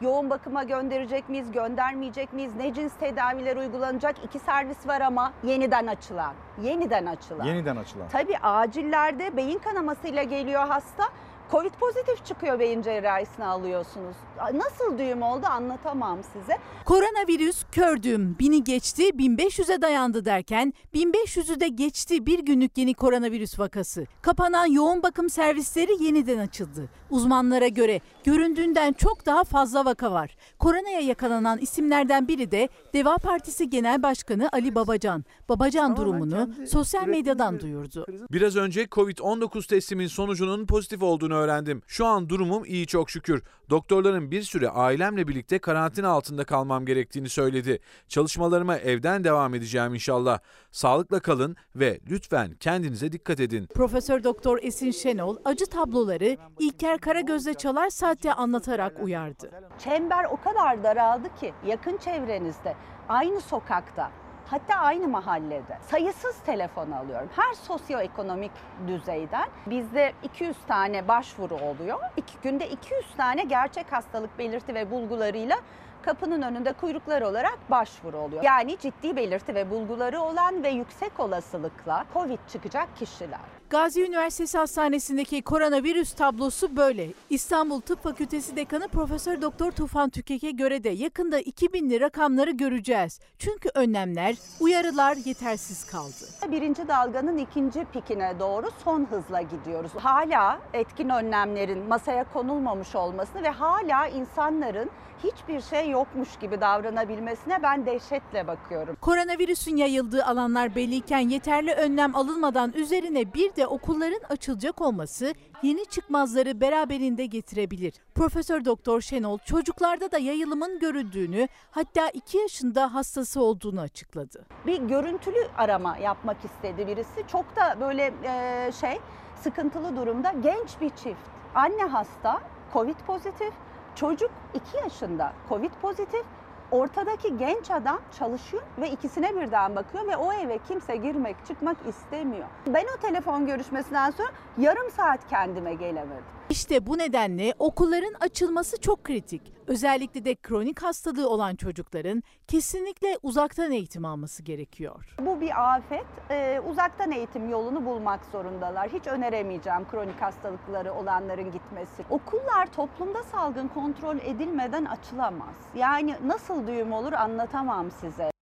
Yoğun 0.00 0.30
bakıma 0.30 0.64
gönderecek 0.64 1.28
miyiz, 1.28 1.52
göndermeyecek 1.52 2.32
miyiz? 2.32 2.52
Ne 2.56 2.74
cins 2.74 2.92
tedaviler 3.00 3.56
uygulanacak? 3.56 4.16
İki 4.24 4.38
servis 4.38 4.86
var 4.86 5.00
ama 5.00 5.32
yeniden 5.44 5.86
açılan. 5.86 6.34
Yeniden 6.62 7.06
açılan. 7.06 7.44
Yeniden 7.44 7.76
açılan. 7.76 8.08
Tabii 8.08 8.38
acillerde 8.38 9.36
beyin 9.36 9.58
kanamasıyla 9.58 10.22
geliyor 10.22 10.66
hasta. 10.66 11.04
Covid 11.50 11.70
pozitif 11.70 12.26
çıkıyor 12.26 12.58
beyin 12.58 12.82
cerrahisine 12.82 13.44
alıyorsunuz. 13.44 14.16
Nasıl 14.54 14.98
düğüm 14.98 15.22
oldu 15.22 15.46
anlatamam 15.46 16.18
size. 16.32 16.58
Koronavirüs 16.84 17.64
kördüğüm 17.72 18.38
bini 18.38 18.64
geçti 18.64 19.02
1500'e 19.02 19.82
dayandı 19.82 20.24
derken 20.24 20.72
1500'ü 20.94 21.60
de 21.60 21.68
geçti 21.68 22.26
bir 22.26 22.38
günlük 22.38 22.78
yeni 22.78 22.94
koronavirüs 22.94 23.58
vakası. 23.58 24.06
Kapanan 24.22 24.66
yoğun 24.66 25.02
bakım 25.02 25.30
servisleri 25.30 26.04
yeniden 26.04 26.38
açıldı. 26.38 26.88
Uzmanlara 27.10 27.68
göre 27.68 28.00
göründüğünden 28.24 28.92
çok 28.92 29.26
daha 29.26 29.44
fazla 29.44 29.84
vaka 29.84 30.12
var. 30.12 30.36
Koronaya 30.58 31.00
yakalanan 31.00 31.58
isimlerden 31.58 32.28
biri 32.28 32.50
de 32.50 32.68
Deva 32.94 33.18
Partisi 33.18 33.70
Genel 33.70 34.02
Başkanı 34.02 34.48
Ali 34.52 34.74
Babacan. 34.74 35.24
Babacan 35.48 35.96
durumunu 35.96 36.48
sosyal 36.70 37.06
medyadan 37.06 37.60
duyurdu. 37.60 38.06
Biraz 38.32 38.56
önce 38.56 38.84
Covid-19 38.84 39.68
testimin 39.68 40.06
sonucunun 40.06 40.66
pozitif 40.66 41.02
olduğunu 41.02 41.35
öğrendim. 41.36 41.82
Şu 41.86 42.06
an 42.06 42.28
durumum 42.28 42.64
iyi 42.64 42.86
çok 42.86 43.10
şükür. 43.10 43.42
Doktorların 43.70 44.30
bir 44.30 44.42
süre 44.42 44.68
ailemle 44.68 45.28
birlikte 45.28 45.58
karantina 45.58 46.08
altında 46.08 46.44
kalmam 46.44 46.86
gerektiğini 46.86 47.28
söyledi. 47.28 47.78
Çalışmalarıma 48.08 48.76
evden 48.76 49.24
devam 49.24 49.54
edeceğim 49.54 49.94
inşallah. 49.94 50.38
Sağlıkla 50.70 51.20
kalın 51.20 51.56
ve 51.76 52.00
lütfen 52.10 52.52
kendinize 52.60 53.12
dikkat 53.12 53.40
edin. 53.40 53.66
Profesör 53.66 54.24
Doktor 54.24 54.58
Esin 54.62 54.90
Şenol 54.90 55.36
acı 55.44 55.66
tabloları 55.66 56.36
İlker 56.58 56.98
Karagöz'le 56.98 57.54
Çalar 57.58 57.90
Saat'te 57.90 58.32
anlatarak 58.32 59.02
uyardı. 59.02 59.50
Çember 59.78 60.24
o 60.24 60.36
kadar 60.36 60.82
daraldı 60.82 61.28
ki 61.40 61.52
yakın 61.66 61.96
çevrenizde, 61.96 62.76
aynı 63.08 63.40
sokakta, 63.40 64.10
hatta 64.50 64.74
aynı 64.74 65.08
mahallede 65.08 65.78
sayısız 65.90 66.36
telefon 66.46 66.90
alıyorum. 66.90 67.28
Her 67.36 67.54
sosyoekonomik 67.54 68.52
düzeyden 68.88 69.48
bizde 69.66 70.12
200 70.22 70.56
tane 70.68 71.08
başvuru 71.08 71.54
oluyor. 71.54 71.98
İki 72.16 72.38
günde 72.42 72.68
200 72.68 73.14
tane 73.16 73.42
gerçek 73.44 73.92
hastalık 73.92 74.38
belirti 74.38 74.74
ve 74.74 74.90
bulgularıyla 74.90 75.56
kapının 76.02 76.42
önünde 76.42 76.72
kuyruklar 76.72 77.22
olarak 77.22 77.58
başvuru 77.70 78.16
oluyor. 78.16 78.42
Yani 78.42 78.78
ciddi 78.78 79.16
belirti 79.16 79.54
ve 79.54 79.70
bulguları 79.70 80.20
olan 80.20 80.62
ve 80.62 80.68
yüksek 80.68 81.20
olasılıkla 81.20 82.04
Covid 82.14 82.38
çıkacak 82.48 82.96
kişiler. 82.96 83.55
Gazi 83.70 84.04
Üniversitesi 84.04 84.58
Hastanesi'ndeki 84.58 85.42
koronavirüs 85.42 86.12
tablosu 86.12 86.76
böyle. 86.76 87.08
İstanbul 87.30 87.80
Tıp 87.80 88.02
Fakültesi 88.02 88.56
Dekanı 88.56 88.88
Profesör 88.88 89.42
Doktor 89.42 89.72
Tufan 89.72 90.10
Tükek'e 90.10 90.50
göre 90.50 90.84
de 90.84 90.88
yakında 90.88 91.40
2000'li 91.40 92.00
rakamları 92.00 92.50
göreceğiz. 92.50 93.20
Çünkü 93.38 93.68
önlemler, 93.74 94.36
uyarılar 94.60 95.16
yetersiz 95.24 95.84
kaldı. 95.84 96.50
Birinci 96.52 96.88
dalganın 96.88 97.38
ikinci 97.38 97.84
pikine 97.84 98.34
doğru 98.40 98.66
son 98.84 99.04
hızla 99.04 99.42
gidiyoruz. 99.42 99.92
Hala 99.94 100.58
etkin 100.72 101.08
önlemlerin 101.08 101.88
masaya 101.88 102.32
konulmamış 102.32 102.94
olmasını 102.94 103.42
ve 103.42 103.50
hala 103.50 104.06
insanların 104.06 104.90
hiçbir 105.24 105.60
şey 105.60 105.90
yokmuş 105.90 106.28
gibi 106.40 106.60
davranabilmesine 106.60 107.62
ben 107.62 107.86
dehşetle 107.86 108.46
bakıyorum. 108.46 108.96
Koronavirüsün 109.00 109.76
yayıldığı 109.76 110.24
alanlar 110.24 110.74
belliyken 110.74 111.28
yeterli 111.28 111.72
önlem 111.72 112.16
alınmadan 112.16 112.72
üzerine 112.72 113.34
bir 113.34 113.55
de 113.56 113.66
okulların 113.66 114.20
açılacak 114.28 114.80
olması 114.80 115.34
yeni 115.62 115.86
çıkmazları 115.86 116.60
beraberinde 116.60 117.26
getirebilir. 117.26 117.94
Profesör 118.14 118.64
Doktor 118.64 119.00
Şenol 119.00 119.38
çocuklarda 119.38 120.12
da 120.12 120.18
yayılımın 120.18 120.78
görüldüğünü 120.78 121.48
hatta 121.70 122.08
2 122.08 122.38
yaşında 122.38 122.94
hastası 122.94 123.42
olduğunu 123.42 123.80
açıkladı. 123.80 124.46
Bir 124.66 124.80
görüntülü 124.80 125.48
arama 125.56 125.96
yapmak 125.96 126.36
istedi 126.44 126.86
birisi. 126.86 127.24
Çok 127.28 127.56
da 127.56 127.80
böyle 127.80 128.14
e, 128.24 128.72
şey 128.80 128.98
sıkıntılı 129.40 129.96
durumda 129.96 130.32
genç 130.42 130.80
bir 130.80 130.90
çift. 130.90 131.20
Anne 131.54 131.82
hasta, 131.82 132.40
Covid 132.72 132.96
pozitif, 133.06 133.52
çocuk 133.94 134.30
2 134.54 134.76
yaşında 134.76 135.32
Covid 135.48 135.70
pozitif. 135.82 136.24
Ortadaki 136.70 137.38
genç 137.38 137.70
adam 137.70 137.98
çalışıyor 138.18 138.62
ve 138.78 138.90
ikisine 138.90 139.36
birden 139.36 139.76
bakıyor 139.76 140.06
ve 140.06 140.16
o 140.16 140.32
eve 140.32 140.58
kimse 140.68 140.96
girmek 140.96 141.36
çıkmak 141.46 141.76
istemiyor. 141.88 142.46
Ben 142.66 142.84
o 142.96 143.00
telefon 143.00 143.46
görüşmesinden 143.46 144.10
sonra 144.10 144.28
yarım 144.58 144.90
saat 144.90 145.28
kendime 145.30 145.74
gelemedim. 145.74 146.24
İşte 146.50 146.86
bu 146.86 146.98
nedenle 146.98 147.54
okulların 147.58 148.14
açılması 148.20 148.80
çok 148.80 149.04
kritik. 149.04 149.42
Özellikle 149.66 150.24
de 150.24 150.34
kronik 150.34 150.82
hastalığı 150.82 151.28
olan 151.28 151.54
çocukların 151.56 152.22
kesinlikle 152.48 153.18
uzaktan 153.22 153.72
eğitim 153.72 154.04
alması 154.04 154.42
gerekiyor. 154.42 155.14
Bu 155.20 155.40
bir 155.40 155.74
afet. 155.76 156.06
Ee, 156.30 156.60
uzaktan 156.70 157.10
eğitim 157.10 157.50
yolunu 157.50 157.84
bulmak 157.86 158.24
zorundalar. 158.24 158.88
Hiç 158.88 159.06
öneremeyeceğim 159.06 159.88
kronik 159.90 160.22
hastalıkları 160.22 160.92
olanların 160.94 161.52
gitmesi. 161.52 162.04
Okullar 162.10 162.72
toplumda 162.72 163.22
salgın 163.22 163.68
kontrol 163.68 164.16
edilmeden 164.16 164.84
açılamaz. 164.84 165.54
Yani 165.74 166.16
nasıl 166.24 166.66
düğüm 166.66 166.92
olur 166.92 167.12
anlatamam 167.12 167.90
size. 167.90 168.35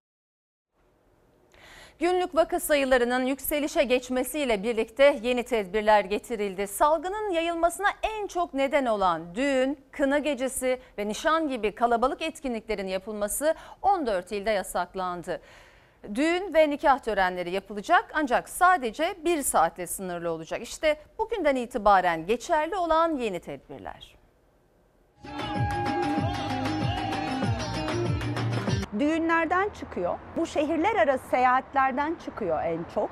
Günlük 1.98 2.34
vaka 2.34 2.60
sayılarının 2.60 3.26
yükselişe 3.26 3.84
geçmesiyle 3.84 4.62
birlikte 4.62 5.18
yeni 5.22 5.42
tedbirler 5.42 6.04
getirildi. 6.04 6.66
Salgının 6.66 7.30
yayılmasına 7.30 7.88
en 8.02 8.26
çok 8.26 8.54
neden 8.54 8.86
olan 8.86 9.34
düğün, 9.34 9.78
kına 9.92 10.18
gecesi 10.18 10.80
ve 10.98 11.08
nişan 11.08 11.48
gibi 11.48 11.74
kalabalık 11.74 12.22
etkinliklerin 12.22 12.86
yapılması 12.86 13.54
14 13.82 14.32
ilde 14.32 14.50
yasaklandı. 14.50 15.40
Düğün 16.14 16.54
ve 16.54 16.70
nikah 16.70 16.98
törenleri 16.98 17.50
yapılacak 17.50 18.10
ancak 18.14 18.48
sadece 18.48 19.14
bir 19.24 19.42
saatle 19.42 19.86
sınırlı 19.86 20.30
olacak. 20.30 20.62
İşte 20.62 20.96
bugünden 21.18 21.56
itibaren 21.56 22.26
geçerli 22.26 22.76
olan 22.76 23.16
yeni 23.16 23.40
tedbirler. 23.40 24.14
Düğünlerden 28.98 29.68
çıkıyor. 29.68 30.14
Bu 30.36 30.46
şehirler 30.46 30.96
arası 30.96 31.28
seyahatlerden 31.30 32.14
çıkıyor 32.24 32.62
en 32.62 32.78
çok. 32.94 33.10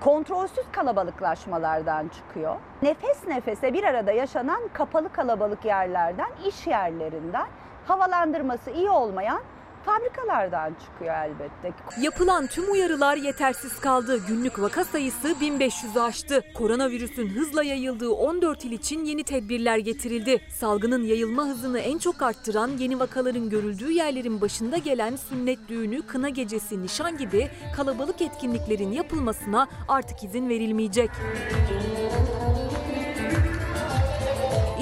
Kontrolsüz 0.00 0.64
kalabalıklaşmalardan 0.72 2.08
çıkıyor. 2.08 2.56
Nefes 2.82 3.28
nefese 3.28 3.72
bir 3.72 3.84
arada 3.84 4.12
yaşanan 4.12 4.60
kapalı 4.72 5.12
kalabalık 5.12 5.64
yerlerden, 5.64 6.28
iş 6.46 6.66
yerlerinden, 6.66 7.46
havalandırması 7.86 8.70
iyi 8.70 8.90
olmayan 8.90 9.40
fabrikalardan 9.84 10.74
çıkıyor 10.74 11.14
elbette. 11.14 11.72
Yapılan 12.00 12.46
tüm 12.46 12.72
uyarılar 12.72 13.16
yetersiz 13.16 13.80
kaldı. 13.80 14.26
Günlük 14.28 14.60
vaka 14.60 14.84
sayısı 14.84 15.28
1500'ü 15.28 16.00
aştı. 16.00 16.42
Koronavirüsün 16.54 17.28
hızla 17.28 17.64
yayıldığı 17.64 18.10
14 18.10 18.64
il 18.64 18.72
için 18.72 19.04
yeni 19.04 19.24
tedbirler 19.24 19.78
getirildi. 19.78 20.40
Salgının 20.48 21.04
yayılma 21.04 21.44
hızını 21.44 21.78
en 21.78 21.98
çok 21.98 22.22
arttıran 22.22 22.70
yeni 22.78 23.00
vakaların 23.00 23.50
görüldüğü 23.50 23.92
yerlerin 23.92 24.40
başında 24.40 24.76
gelen 24.76 25.16
sünnet 25.16 25.58
düğünü, 25.68 26.02
kına 26.02 26.28
gecesi, 26.28 26.82
nişan 26.82 27.16
gibi 27.18 27.50
kalabalık 27.76 28.22
etkinliklerin 28.22 28.92
yapılmasına 28.92 29.68
artık 29.88 30.24
izin 30.24 30.48
verilmeyecek. 30.48 31.10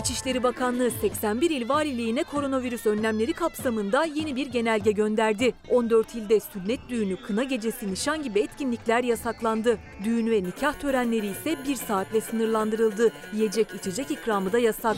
İçişleri 0.01 0.43
Bakanlığı 0.43 0.91
81 0.91 1.51
il 1.51 1.69
valiliğine 1.69 2.25
koronavirüs 2.25 2.87
önlemleri 2.87 3.33
kapsamında 3.33 4.05
yeni 4.05 4.37
bir 4.37 4.47
genelge 4.47 4.93
gönderdi. 4.93 5.53
14 5.69 6.15
ilde 6.15 6.41
sünnet 6.41 6.81
düğünü, 6.89 7.17
kına 7.17 7.45
gecesi, 7.45 7.93
nişan 7.93 8.23
gibi 8.23 8.41
etkinlikler 8.41 9.05
yasaklandı. 9.05 9.79
Düğün 10.05 10.31
ve 10.31 10.43
nikah 10.45 10.75
törenleri 10.75 11.27
ise 11.27 11.57
bir 11.69 11.77
saatle 11.77 12.21
sınırlandırıldı. 12.21 13.13
Yiyecek 13.33 13.67
içecek 13.75 14.11
ikramı 14.11 14.53
da 14.53 14.59
yasak. 14.59 14.97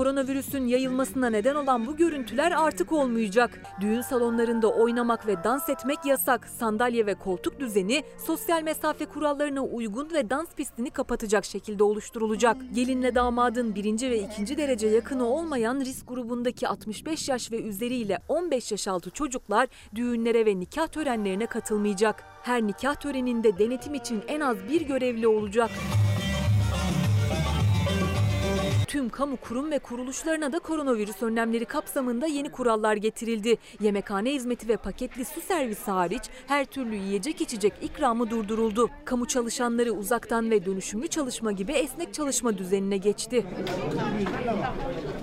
Koronavirüsün 0.00 0.66
yayılmasına 0.66 1.30
neden 1.30 1.54
olan 1.54 1.86
bu 1.86 1.96
görüntüler 1.96 2.52
artık 2.52 2.92
olmayacak. 2.92 3.60
Düğün 3.80 4.00
salonlarında 4.00 4.68
oynamak 4.68 5.26
ve 5.26 5.44
dans 5.44 5.68
etmek 5.68 6.04
yasak. 6.04 6.48
Sandalye 6.48 7.06
ve 7.06 7.14
koltuk 7.14 7.60
düzeni 7.60 8.04
sosyal 8.26 8.62
mesafe 8.62 9.04
kurallarına 9.04 9.62
uygun 9.62 10.10
ve 10.12 10.30
dans 10.30 10.54
pistini 10.54 10.90
kapatacak 10.90 11.44
şekilde 11.44 11.84
oluşturulacak. 11.84 12.56
Gelinle 12.74 13.14
damadın 13.14 13.74
birinci 13.74 14.10
ve 14.10 14.18
ikinci 14.18 14.56
derece 14.56 14.86
yakını 14.86 15.26
olmayan 15.26 15.80
risk 15.80 16.08
grubundaki 16.08 16.68
65 16.68 17.28
yaş 17.28 17.52
ve 17.52 17.62
üzeriyle 17.62 18.18
15 18.28 18.72
yaş 18.72 18.88
altı 18.88 19.10
çocuklar 19.10 19.68
düğünlere 19.94 20.46
ve 20.46 20.60
nikah 20.60 20.86
törenlerine 20.86 21.46
katılmayacak. 21.46 22.24
Her 22.42 22.62
nikah 22.62 22.94
töreninde 22.94 23.58
denetim 23.58 23.94
için 23.94 24.22
en 24.28 24.40
az 24.40 24.56
bir 24.68 24.80
görevli 24.80 25.28
olacak. 25.28 25.70
Tüm 28.90 29.08
kamu 29.08 29.36
kurum 29.36 29.70
ve 29.70 29.78
kuruluşlarına 29.78 30.52
da 30.52 30.58
koronavirüs 30.58 31.22
önlemleri 31.22 31.64
kapsamında 31.64 32.26
yeni 32.26 32.50
kurallar 32.52 32.96
getirildi. 32.96 33.58
Yemekhane 33.80 34.32
hizmeti 34.32 34.68
ve 34.68 34.76
paketli 34.76 35.24
su 35.24 35.40
servisi 35.40 35.90
hariç 35.90 36.22
her 36.46 36.64
türlü 36.64 36.94
yiyecek 36.94 37.40
içecek 37.40 37.72
ikramı 37.82 38.30
durduruldu. 38.30 38.90
Kamu 39.04 39.26
çalışanları 39.26 39.92
uzaktan 39.92 40.50
ve 40.50 40.66
dönüşümlü 40.66 41.08
çalışma 41.08 41.52
gibi 41.52 41.72
esnek 41.72 42.14
çalışma 42.14 42.58
düzenine 42.58 42.96
geçti. 42.96 43.46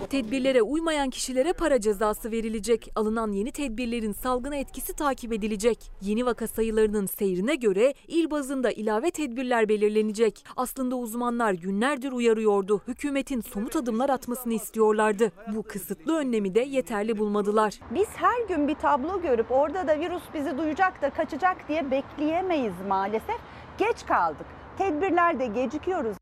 Tedbirlere 0.10 0.62
uymayan 0.62 1.10
kişilere 1.10 1.54
para 1.54 1.82
cezası 1.82 2.32
verilecek. 2.32 2.92
Alınan 2.96 3.32
yeni 3.32 3.52
tedbirlerin 3.52 4.14
salgına 4.14 4.56
etkisi 4.56 4.94
takip 4.94 5.34
edilecek. 5.34 5.92
Yeni 6.02 6.26
vaka 6.26 6.48
sayılarının 6.48 7.06
seyrine 7.06 7.56
göre 7.56 7.94
il 8.08 8.32
bazında 8.32 8.72
ilave 8.72 9.12
tedbirler 9.12 9.70
belirlenecek. 9.70 10.46
Aslında 10.58 10.96
uzmanlar 10.96 11.54
günlerdir 11.54 12.12
uyarıyordu. 12.12 12.82
Hükümetin 12.88 13.42
somut 13.58 13.76
adımlar 13.76 14.10
atmasını 14.10 14.54
istiyorlardı. 14.54 15.32
Bu 15.48 15.64
kısıtlı 15.64 16.18
önlemi 16.18 16.56
de 16.56 16.60
yeterli 16.60 17.18
bulmadılar. 17.18 17.80
Biz 17.92 18.08
her 18.16 18.48
gün 18.48 18.68
bir 18.68 18.76
tablo 18.76 19.22
görüp 19.22 19.52
orada 19.52 19.88
da 19.88 20.00
virüs 20.00 20.24
bizi 20.34 20.58
duyacak 20.58 21.02
da 21.02 21.10
kaçacak 21.10 21.68
diye 21.68 21.92
bekleyemeyiz 21.92 22.74
maalesef. 22.88 23.38
Geç 23.78 24.06
kaldık. 24.06 24.46
Tedbirlerde 24.78 25.48
gecikiyoruz. 25.48 26.18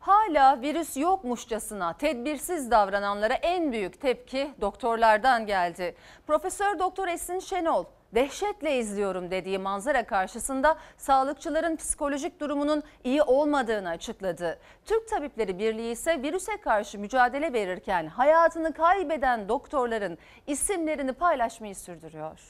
Hala 0.00 0.62
virüs 0.62 0.96
yokmuşçasına 0.96 1.92
tedbirsiz 1.92 2.70
davrananlara 2.70 3.34
en 3.34 3.72
büyük 3.72 4.00
tepki 4.00 4.50
doktorlardan 4.60 5.46
geldi. 5.46 5.96
Profesör 6.26 6.78
Doktor 6.78 7.08
Esin 7.08 7.38
Şenol 7.38 7.84
dehşetle 8.16 8.78
izliyorum 8.78 9.30
dediği 9.30 9.58
manzara 9.58 10.06
karşısında 10.06 10.76
sağlıkçıların 10.96 11.76
psikolojik 11.76 12.40
durumunun 12.40 12.82
iyi 13.04 13.22
olmadığını 13.22 13.88
açıkladı. 13.88 14.58
Türk 14.84 15.08
Tabipleri 15.08 15.58
Birliği 15.58 15.92
ise 15.92 16.22
virüse 16.22 16.56
karşı 16.56 16.98
mücadele 16.98 17.52
verirken 17.52 18.06
hayatını 18.06 18.72
kaybeden 18.72 19.48
doktorların 19.48 20.18
isimlerini 20.46 21.12
paylaşmayı 21.12 21.76
sürdürüyor. 21.76 22.40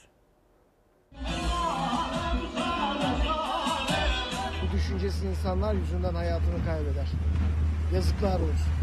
Bu 4.63 4.71
düşüncesiz 4.73 5.23
insanlar 5.23 5.73
yüzünden 5.73 6.15
hayatını 6.15 6.65
kaybeder. 6.65 7.07
Yazıklar 7.93 8.39
olsun. 8.39 8.73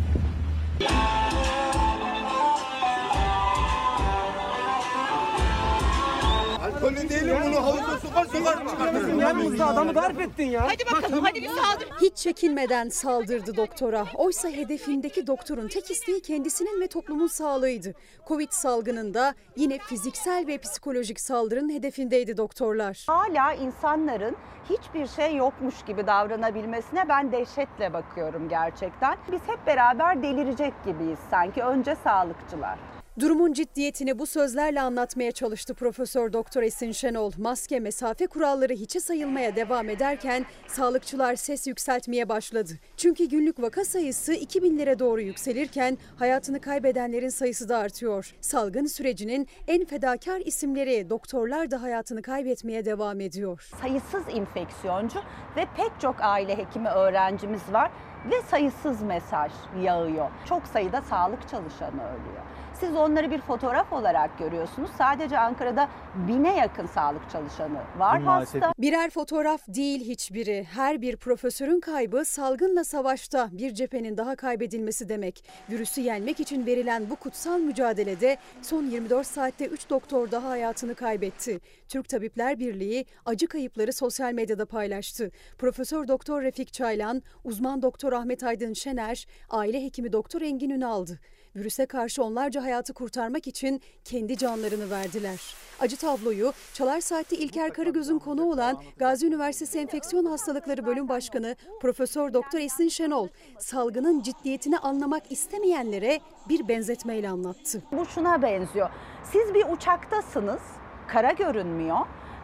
Alkollü 6.75 7.09
değilim 7.09 7.37
bunu 7.47 7.57
havuza 7.57 7.99
sokar 7.99 8.25
sokar 8.25 8.69
çıkartırım. 8.69 9.21
Yanımızda 9.21 9.67
adamı 9.67 9.95
darp 9.95 10.21
ettin 10.21 10.47
ya. 10.47 10.67
Hadi 10.67 10.85
bakalım 10.93 11.25
hadi 11.25 11.43
bir 11.43 11.49
saldır. 11.49 11.89
Hiç 12.03 12.17
çekinmeden 12.17 12.89
saldırdı 12.89 13.57
doktora. 13.57 14.07
Oysa 14.15 14.49
hedefindeki 14.49 15.27
doktorun 15.27 15.69
tek 15.69 15.91
isteği 15.91 16.23
kendisinin 16.23 16.81
ve 16.81 16.87
toplumun 16.87 17.27
sağlığıydı. 17.27 17.95
Covid 18.29 18.51
salgınında 18.51 19.35
yine 19.57 19.79
fiziksel 19.79 20.47
ve 20.47 20.59
psikolojik 20.59 21.21
saldırının 21.21 21.73
hedefindeydi 21.73 22.37
doktorlar. 22.37 23.05
Hala 23.07 23.53
insanların 23.53 24.37
hiçbir 24.71 25.07
şey 25.07 25.37
yokmuş 25.37 25.75
gibi 25.87 26.07
davranabilmesine 26.07 27.09
ben 27.09 27.33
dehşetle 27.33 27.93
bakıyorum 27.93 28.49
gerçekten. 28.49 29.17
Biz 29.33 29.41
hep 29.47 29.67
beraber 29.67 30.23
delirecek 30.23 30.73
gibiyiz 30.87 31.19
sanki 31.31 31.63
önce 31.63 31.95
sağlıkçılar. 32.05 32.79
Durumun 33.21 33.53
ciddiyetini 33.53 34.19
bu 34.19 34.27
sözlerle 34.27 34.81
anlatmaya 34.81 35.33
çalıştı 35.33 35.75
Profesör 35.75 36.33
Doktor 36.33 36.63
Esin 36.63 36.93
Şenol. 36.93 37.33
Maske, 37.39 37.81
mesafe 37.81 38.27
kuralları 38.27 38.73
hiçe 38.73 39.01
sayılmaya 39.01 39.57
devam 39.57 39.89
ederken 39.89 40.47
sağlıkçılar 40.67 41.37
ses 41.37 41.67
yükseltmeye 41.67 42.29
başladı. 42.29 42.73
Çünkü 42.97 43.25
günlük 43.25 43.63
vaka 43.63 43.85
sayısı 43.85 44.35
2000'lere 44.35 44.99
doğru 44.99 45.21
yükselirken 45.21 45.99
hayatını 46.17 46.61
kaybedenlerin 46.61 47.29
sayısı 47.29 47.69
da 47.69 47.79
artıyor. 47.79 48.35
Salgın 48.41 48.87
sürecinin 48.87 49.49
en 49.69 49.85
fedakar 49.85 50.41
isimleri 50.41 51.11
doktorlar 51.11 51.71
da 51.71 51.83
hayatını 51.83 52.23
kaybetmeye 52.23 52.85
devam 52.85 53.21
ediyor. 53.21 53.69
Sayısız 53.81 54.23
infeksiyoncu 54.35 55.19
ve 55.57 55.67
pek 55.77 55.91
çok 56.01 56.17
aile 56.21 56.59
hekimi 56.59 56.89
öğrencimiz 56.89 57.73
var 57.73 57.91
ve 58.31 58.43
sayısız 58.43 59.03
mesaj 59.03 59.53
yağıyor. 59.83 60.31
Çok 60.49 60.67
sayıda 60.67 61.03
sağlık 61.03 61.49
çalışanı 61.49 62.03
ölüyor. 62.03 62.54
Siz 62.81 62.97
onları 62.97 63.31
bir 63.31 63.41
fotoğraf 63.41 63.93
olarak 63.93 64.39
görüyorsunuz. 64.39 64.91
Sadece 64.99 65.39
Ankara'da 65.39 65.89
bine 66.15 66.57
yakın 66.57 66.87
sağlık 66.87 67.31
çalışanı 67.33 67.79
var 67.99 68.19
Maalesef. 68.19 68.63
hasta. 68.63 68.75
Birer 68.79 69.11
fotoğraf 69.11 69.61
değil 69.69 70.01
hiçbiri. 70.01 70.67
Her 70.75 71.03
bir 71.03 71.17
profesörün 71.17 71.81
kaybı 71.81 72.25
salgınla 72.25 72.85
savaşta 72.85 73.49
bir 73.53 73.75
cephenin 73.75 74.17
daha 74.17 74.37
kaybedilmesi 74.37 75.09
demek. 75.09 75.45
Virüsü 75.71 76.01
yenmek 76.01 76.41
için 76.41 76.67
verilen 76.67 77.11
bu 77.11 77.17
kutsal 77.17 77.59
mücadelede 77.59 78.37
son 78.63 78.83
24 78.87 79.27
saatte 79.27 79.67
3 79.67 79.91
doktor 79.91 80.31
daha 80.31 80.49
hayatını 80.49 80.95
kaybetti. 80.95 81.61
Türk 81.89 82.09
Tabipler 82.09 82.59
Birliği 82.59 83.07
acı 83.27 83.47
kayıpları 83.47 83.93
sosyal 83.93 84.33
medyada 84.33 84.67
paylaştı. 84.67 85.31
Profesör 85.59 86.09
Doktor 86.09 86.43
Refik 86.43 86.73
Çaylan, 86.73 87.23
uzman 87.45 87.83
doktor 87.83 88.13
Ahmet 88.13 88.43
Aydın 88.45 88.73
Şener, 88.73 89.27
aile 89.51 89.85
hekimi 89.85 90.13
Doktor 90.13 90.41
Engin 90.43 90.71
Ünal'dı. 90.71 91.21
Virüse 91.57 91.87
karşı 91.87 92.25
onlarca 92.25 92.63
hayatı 92.63 92.95
kurtarmak 92.95 93.47
için 93.47 93.81
kendi 94.05 94.39
canlarını 94.39 94.91
verdiler. 94.91 95.41
Acı 95.81 95.97
tabloyu 95.97 96.53
Çalar 96.75 97.01
Saat'te 97.01 97.37
İlker 97.37 97.73
Karagöz'ün 97.73 98.19
konu 98.19 98.43
olan 98.45 98.83
Gazi 98.97 99.27
Üniversitesi 99.27 99.79
Enfeksiyon 99.79 100.25
Hastalıkları 100.25 100.87
Bölüm 100.87 101.09
Başkanı 101.09 101.57
Profesör 101.81 102.33
Doktor 102.35 102.59
Esin 102.59 102.89
Şenol 102.89 103.29
salgının 103.59 104.23
ciddiyetini 104.23 104.79
anlamak 104.79 105.33
istemeyenlere 105.33 106.21
bir 106.49 106.69
benzetmeyle 106.69 107.29
anlattı. 107.29 107.83
Bu 107.93 108.07
şuna 108.07 108.43
benziyor. 108.43 108.91
Siz 109.33 109.55
bir 109.55 109.65
uçaktasınız, 109.73 110.63
kara 111.09 111.31
görünmüyor 111.33 111.99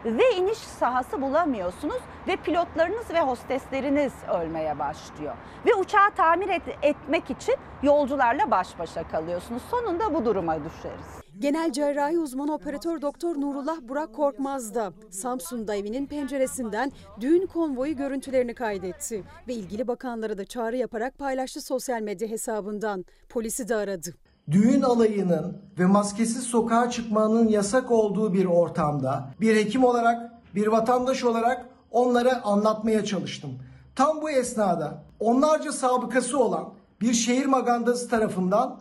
ve 0.05 0.31
iniş 0.37 0.57
sahası 0.57 1.21
bulamıyorsunuz 1.21 1.99
ve 2.27 2.35
pilotlarınız 2.35 3.09
ve 3.13 3.21
hostesleriniz 3.21 4.13
ölmeye 4.41 4.79
başlıyor. 4.79 5.33
Ve 5.65 5.75
uçağı 5.75 6.11
tamir 6.11 6.49
et- 6.49 6.77
etmek 6.81 7.29
için 7.29 7.55
yolcularla 7.83 8.51
baş 8.51 8.79
başa 8.79 9.07
kalıyorsunuz. 9.07 9.61
Sonunda 9.71 10.13
bu 10.13 10.25
duruma 10.25 10.55
düşeriz. 10.55 11.21
Genel 11.39 11.71
cerrahi 11.71 12.19
uzmanı 12.19 12.53
operatör 12.53 13.01
doktor 13.01 13.35
Nurullah 13.41 13.77
Burak 13.81 14.15
Korkmaz 14.15 14.75
da 14.75 14.93
Samsun'da 15.09 15.75
evinin 15.75 16.05
penceresinden 16.05 16.91
düğün 17.21 17.45
konvoyu 17.45 17.97
görüntülerini 17.97 18.53
kaydetti 18.53 19.23
ve 19.47 19.53
ilgili 19.53 19.87
bakanlara 19.87 20.37
da 20.37 20.45
çağrı 20.45 20.77
yaparak 20.77 21.17
paylaştı 21.17 21.61
sosyal 21.61 22.01
medya 22.01 22.27
hesabından. 22.27 23.05
Polisi 23.29 23.69
de 23.69 23.75
aradı. 23.75 24.13
Düğün 24.51 24.81
alayının 24.81 25.57
ve 25.79 25.85
maskesiz 25.85 26.43
sokağa 26.43 26.89
çıkmanın 26.89 27.47
yasak 27.47 27.91
olduğu 27.91 28.33
bir 28.33 28.45
ortamda 28.45 29.29
bir 29.41 29.55
hekim 29.55 29.83
olarak, 29.83 30.31
bir 30.55 30.67
vatandaş 30.67 31.23
olarak 31.23 31.65
onlara 31.91 32.41
anlatmaya 32.43 33.05
çalıştım. 33.05 33.51
Tam 33.95 34.21
bu 34.21 34.29
esnada 34.29 35.03
onlarca 35.19 35.71
sabıkası 35.71 36.39
olan 36.39 36.69
bir 37.01 37.13
şehir 37.13 37.45
magandası 37.45 38.09
tarafından 38.09 38.79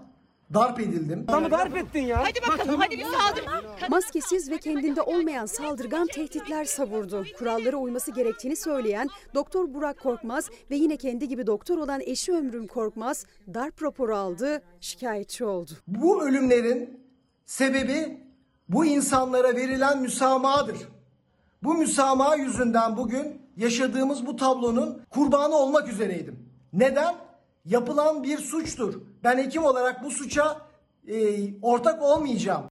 darp 0.55 0.81
edildim. 0.81 1.25
Adamı 1.29 1.51
darp 1.51 1.77
ettin 1.77 2.01
ya. 2.01 2.25
Hadi 2.25 2.59
bakalım 2.59 2.81
hadi 2.81 2.99
bir 2.99 3.05
saldır. 3.05 3.45
Maskesiz 3.91 4.51
ve 4.51 4.59
kendinde 4.59 5.03
olmayan 5.03 5.47
saldırgan 5.47 6.07
tehditler 6.07 6.65
savurdu. 6.65 7.25
Kurallara 7.39 7.77
uyması 7.77 8.11
gerektiğini 8.13 8.57
söyleyen 8.57 9.09
Doktor 9.35 9.75
Burak 9.75 10.01
Korkmaz 10.01 10.51
ve 10.71 10.77
yine 10.77 10.97
kendi 10.97 11.29
gibi 11.29 11.47
doktor 11.47 11.79
olan 11.79 12.01
eşi 12.01 12.33
Ömrüm 12.33 12.67
Korkmaz 12.67 13.27
darp 13.55 13.83
raporu 13.83 14.17
aldı, 14.17 14.63
şikayetçi 14.81 15.45
oldu. 15.45 15.71
Bu 15.87 16.23
ölümlerin 16.23 17.01
sebebi 17.47 18.21
bu 18.69 18.85
insanlara 18.85 19.57
verilen 19.57 20.03
müsamahadır. 20.03 20.77
Bu 21.63 21.75
müsamaha 21.75 22.37
yüzünden 22.37 22.97
bugün 22.97 23.43
yaşadığımız 23.57 24.27
bu 24.27 24.37
tablonun 24.37 25.03
kurbanı 25.11 25.57
olmak 25.57 25.89
üzereydim. 25.89 26.51
Neden? 26.73 27.15
Yapılan 27.65 28.23
bir 28.23 28.39
suçtur. 28.39 29.01
Ben 29.25 29.39
hekim 29.39 29.65
olarak 29.65 30.05
bu 30.05 30.11
suça 30.11 30.59
e, 31.09 31.15
ortak 31.63 32.03
olmayacağım. 32.03 32.71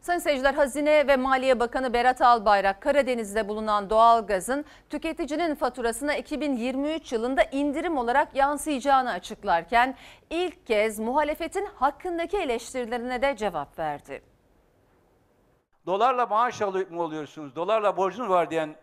Sayın 0.00 0.20
seyirciler 0.20 0.54
Hazine 0.54 1.06
ve 1.06 1.16
Maliye 1.16 1.60
Bakanı 1.60 1.92
Berat 1.92 2.22
Albayrak 2.22 2.82
Karadeniz'de 2.82 3.48
bulunan 3.48 3.90
doğalgazın 3.90 4.64
tüketicinin 4.90 5.54
faturasına 5.54 6.16
2023 6.16 7.12
yılında 7.12 7.42
indirim 7.42 7.98
olarak 7.98 8.34
yansıyacağını 8.34 9.10
açıklarken 9.10 9.96
ilk 10.30 10.66
kez 10.66 10.98
muhalefetin 10.98 11.66
hakkındaki 11.74 12.36
eleştirilerine 12.36 13.22
de 13.22 13.36
cevap 13.36 13.78
verdi. 13.78 14.22
Dolarla 15.86 16.26
maaş 16.26 16.60
mı 16.60 17.02
oluyorsunuz, 17.02 17.56
dolarla 17.56 17.96
borcunuz 17.96 18.30
var 18.30 18.50
diyen 18.50 18.76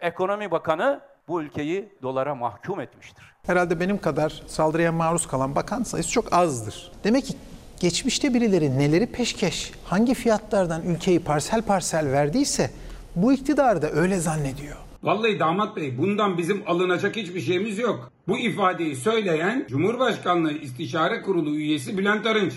ekonomi 0.00 0.50
bakanı 0.50 1.00
bu 1.28 1.42
ülkeyi 1.42 1.88
dolara 2.02 2.34
mahkum 2.34 2.80
etmiştir. 2.80 3.24
Herhalde 3.46 3.80
benim 3.80 3.98
kadar 3.98 4.42
saldırıya 4.46 4.92
maruz 4.92 5.26
kalan 5.26 5.54
bakan 5.54 5.82
sayısı 5.82 6.10
çok 6.10 6.32
azdır. 6.32 6.92
Demek 7.04 7.24
ki 7.24 7.34
geçmişte 7.80 8.34
birileri 8.34 8.78
neleri 8.78 9.06
peşkeş, 9.06 9.72
hangi 9.84 10.14
fiyatlardan 10.14 10.82
ülkeyi 10.82 11.20
parsel 11.20 11.62
parsel 11.62 12.12
verdiyse 12.12 12.70
bu 13.16 13.32
iktidar 13.32 13.82
da 13.82 13.90
öyle 13.90 14.18
zannediyor. 14.18 14.76
Vallahi 15.02 15.38
damat 15.38 15.76
bey 15.76 15.98
bundan 15.98 16.38
bizim 16.38 16.62
alınacak 16.66 17.16
hiçbir 17.16 17.40
şeyimiz 17.40 17.78
yok. 17.78 18.12
Bu 18.28 18.38
ifadeyi 18.38 18.96
söyleyen 18.96 19.66
Cumhurbaşkanlığı 19.68 20.52
İstişare 20.52 21.22
Kurulu 21.22 21.56
üyesi 21.56 21.98
Bülent 21.98 22.26
Arınç. 22.26 22.52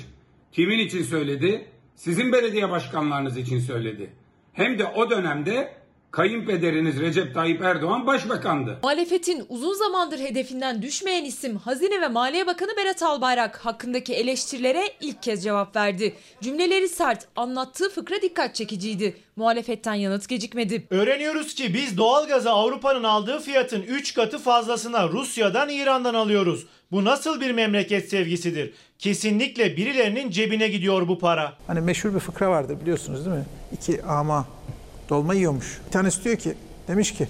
Kimin 0.52 0.80
için 0.80 1.04
söyledi? 1.04 1.66
Sizin 1.96 2.32
belediye 2.32 2.70
başkanlarınız 2.70 3.38
için 3.38 3.60
söyledi. 3.60 4.10
Hem 4.54 4.80
de 4.80 4.86
o 4.86 5.10
dönemde 5.10 5.74
kayınpederiniz 6.12 7.00
Recep 7.02 7.34
Tayyip 7.34 7.62
Erdoğan 7.62 8.08
başbakandı. 8.08 8.80
Muhalefetin 8.84 9.46
uzun 9.50 9.74
zamandır 9.74 10.20
hedefinden 10.20 10.82
düşmeyen 10.82 11.26
isim 11.26 11.58
Hazine 11.58 12.02
ve 12.02 12.08
Maliye 12.08 12.48
Bakanı 12.48 12.70
Berat 12.78 13.04
Albayrak 13.04 13.58
hakkındaki 13.66 14.14
eleştirilere 14.14 14.84
ilk 15.02 15.24
kez 15.24 15.44
cevap 15.44 15.76
verdi. 15.76 16.16
Cümleleri 16.42 16.90
sert, 16.90 17.28
anlattığı 17.36 17.90
fıkra 17.90 18.22
dikkat 18.22 18.56
çekiciydi. 18.56 19.18
Muhalefetten 19.36 19.94
yanıt 19.94 20.30
gecikmedi. 20.30 20.88
Öğreniyoruz 20.90 21.56
ki 21.56 21.74
biz 21.74 21.98
doğalgazı 21.98 22.52
Avrupa'nın 22.52 23.04
aldığı 23.04 23.40
fiyatın 23.40 23.82
3 23.82 24.14
katı 24.14 24.38
fazlasına 24.38 25.10
Rusya'dan 25.10 25.70
İran'dan 25.70 26.14
alıyoruz. 26.14 26.66
Bu 26.92 27.06
nasıl 27.06 27.42
bir 27.42 27.52
memleket 27.52 28.10
sevgisidir? 28.10 28.74
Kesinlikle 29.00 29.78
birilerinin 29.78 30.30
cebine 30.30 30.68
gidiyor 30.68 31.08
bu 31.08 31.20
para. 31.20 31.54
Hani 31.68 31.82
meşhur 31.82 32.14
bir 32.14 32.20
fıkra 32.20 32.50
vardır 32.50 32.82
biliyorsunuz 32.82 33.26
değil 33.26 33.38
mi? 33.38 33.46
İki 33.74 34.04
ama 34.04 34.48
dolma 35.10 35.34
yiyormuş. 35.34 35.82
Bir 35.88 35.92
tanesi 35.92 36.24
diyor 36.24 36.36
ki, 36.36 36.54
demiş 36.88 37.14
ki, 37.14 37.28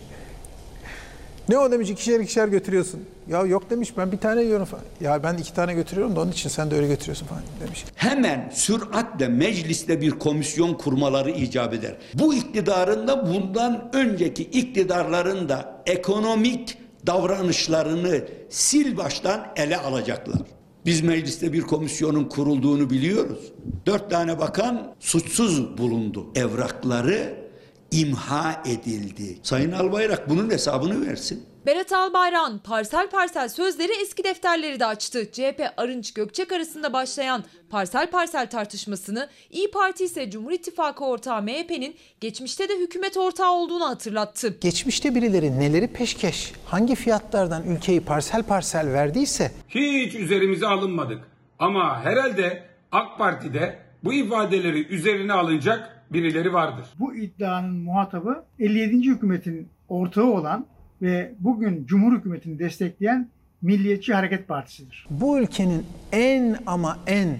ne 1.49 1.57
o 1.57 1.71
demiş 1.71 1.89
ikişer 1.89 2.19
ikişer 2.19 2.47
götürüyorsun. 2.47 2.99
Ya 3.29 3.41
yok 3.41 3.69
demiş 3.69 3.93
ben 3.97 4.11
bir 4.11 4.17
tane 4.17 4.43
yiyorum 4.43 4.65
falan. 4.65 4.83
Ya 5.01 5.23
ben 5.23 5.37
iki 5.37 5.53
tane 5.53 5.73
götürüyorum 5.73 6.15
da 6.15 6.21
onun 6.21 6.31
için 6.31 6.49
sen 6.49 6.71
de 6.71 6.75
öyle 6.75 6.87
götürüyorsun 6.87 7.25
falan 7.25 7.41
demiş. 7.65 7.85
Hemen 7.95 8.49
süratle 8.53 9.27
mecliste 9.27 10.01
bir 10.01 10.11
komisyon 10.11 10.73
kurmaları 10.73 11.31
icap 11.31 11.73
eder. 11.73 11.95
Bu 12.13 12.33
iktidarın 12.33 13.07
da 13.07 13.27
bundan 13.27 13.89
önceki 13.93 14.43
iktidarların 14.43 15.49
da 15.49 15.81
ekonomik 15.85 16.77
davranışlarını 17.07 18.21
sil 18.61 18.89
baştan 18.97 19.47
ele 19.55 19.77
alacaklar. 19.77 20.41
Biz 20.85 21.01
mecliste 21.01 21.53
bir 21.53 21.61
komisyonun 21.61 22.23
kurulduğunu 22.23 22.89
biliyoruz. 22.89 23.39
Dört 23.85 24.09
tane 24.11 24.39
bakan 24.39 24.93
suçsuz 24.99 25.77
bulundu. 25.77 26.25
Evrakları 26.35 27.46
imha 27.91 28.63
edildi. 28.65 29.37
Sayın 29.43 29.71
Albayrak 29.71 30.29
bunun 30.29 30.49
hesabını 30.49 31.07
versin. 31.07 31.45
Berat 31.65 31.93
Albayrak'ın 31.93 32.57
parsel 32.57 33.09
parsel 33.09 33.49
sözleri 33.49 33.91
eski 34.01 34.23
defterleri 34.23 34.79
de 34.79 34.85
açtı. 34.85 35.31
CHP 35.31 35.61
Arınç 35.77 36.13
Gökçek 36.13 36.51
arasında 36.51 36.93
başlayan 36.93 37.43
parsel 37.69 38.11
parsel 38.11 38.49
tartışmasını 38.49 39.29
İyi 39.49 39.71
Parti 39.71 40.03
ise 40.03 40.31
Cumhur 40.31 40.51
İttifakı 40.51 41.05
ortağı 41.05 41.41
MHP'nin 41.41 41.95
geçmişte 42.21 42.69
de 42.69 42.79
hükümet 42.79 43.17
ortağı 43.17 43.51
olduğunu 43.51 43.89
hatırlattı. 43.89 44.57
Geçmişte 44.61 45.15
birileri 45.15 45.59
neleri 45.59 45.87
peşkeş, 45.87 46.51
hangi 46.65 46.95
fiyatlardan 46.95 47.63
ülkeyi 47.63 48.01
parsel 48.01 48.43
parsel 48.43 48.93
verdiyse 48.93 49.51
Hiç 49.69 50.15
üzerimize 50.15 50.67
alınmadık. 50.67 51.19
Ama 51.59 52.03
herhalde 52.03 52.63
AK 52.91 53.17
Parti'de 53.17 53.79
bu 54.03 54.13
ifadeleri 54.13 54.87
üzerine 54.87 55.33
alınacak 55.33 55.96
birileri 56.13 56.53
vardır. 56.53 56.85
Bu 56.99 57.15
iddianın 57.15 57.75
muhatabı 57.75 58.43
57. 58.59 58.97
hükümetin 59.09 59.67
ortağı 59.89 60.25
olan 60.25 60.65
ve 61.01 61.33
bugün 61.39 61.85
Cumhur 61.85 62.17
hükümetini 62.17 62.59
destekleyen 62.59 63.29
Milliyetçi 63.61 64.13
Hareket 64.13 64.47
Partisi'dir. 64.47 65.07
bu 65.09 65.39
ülkenin 65.39 65.85
en 66.11 66.57
ama 66.65 66.99
en 67.07 67.37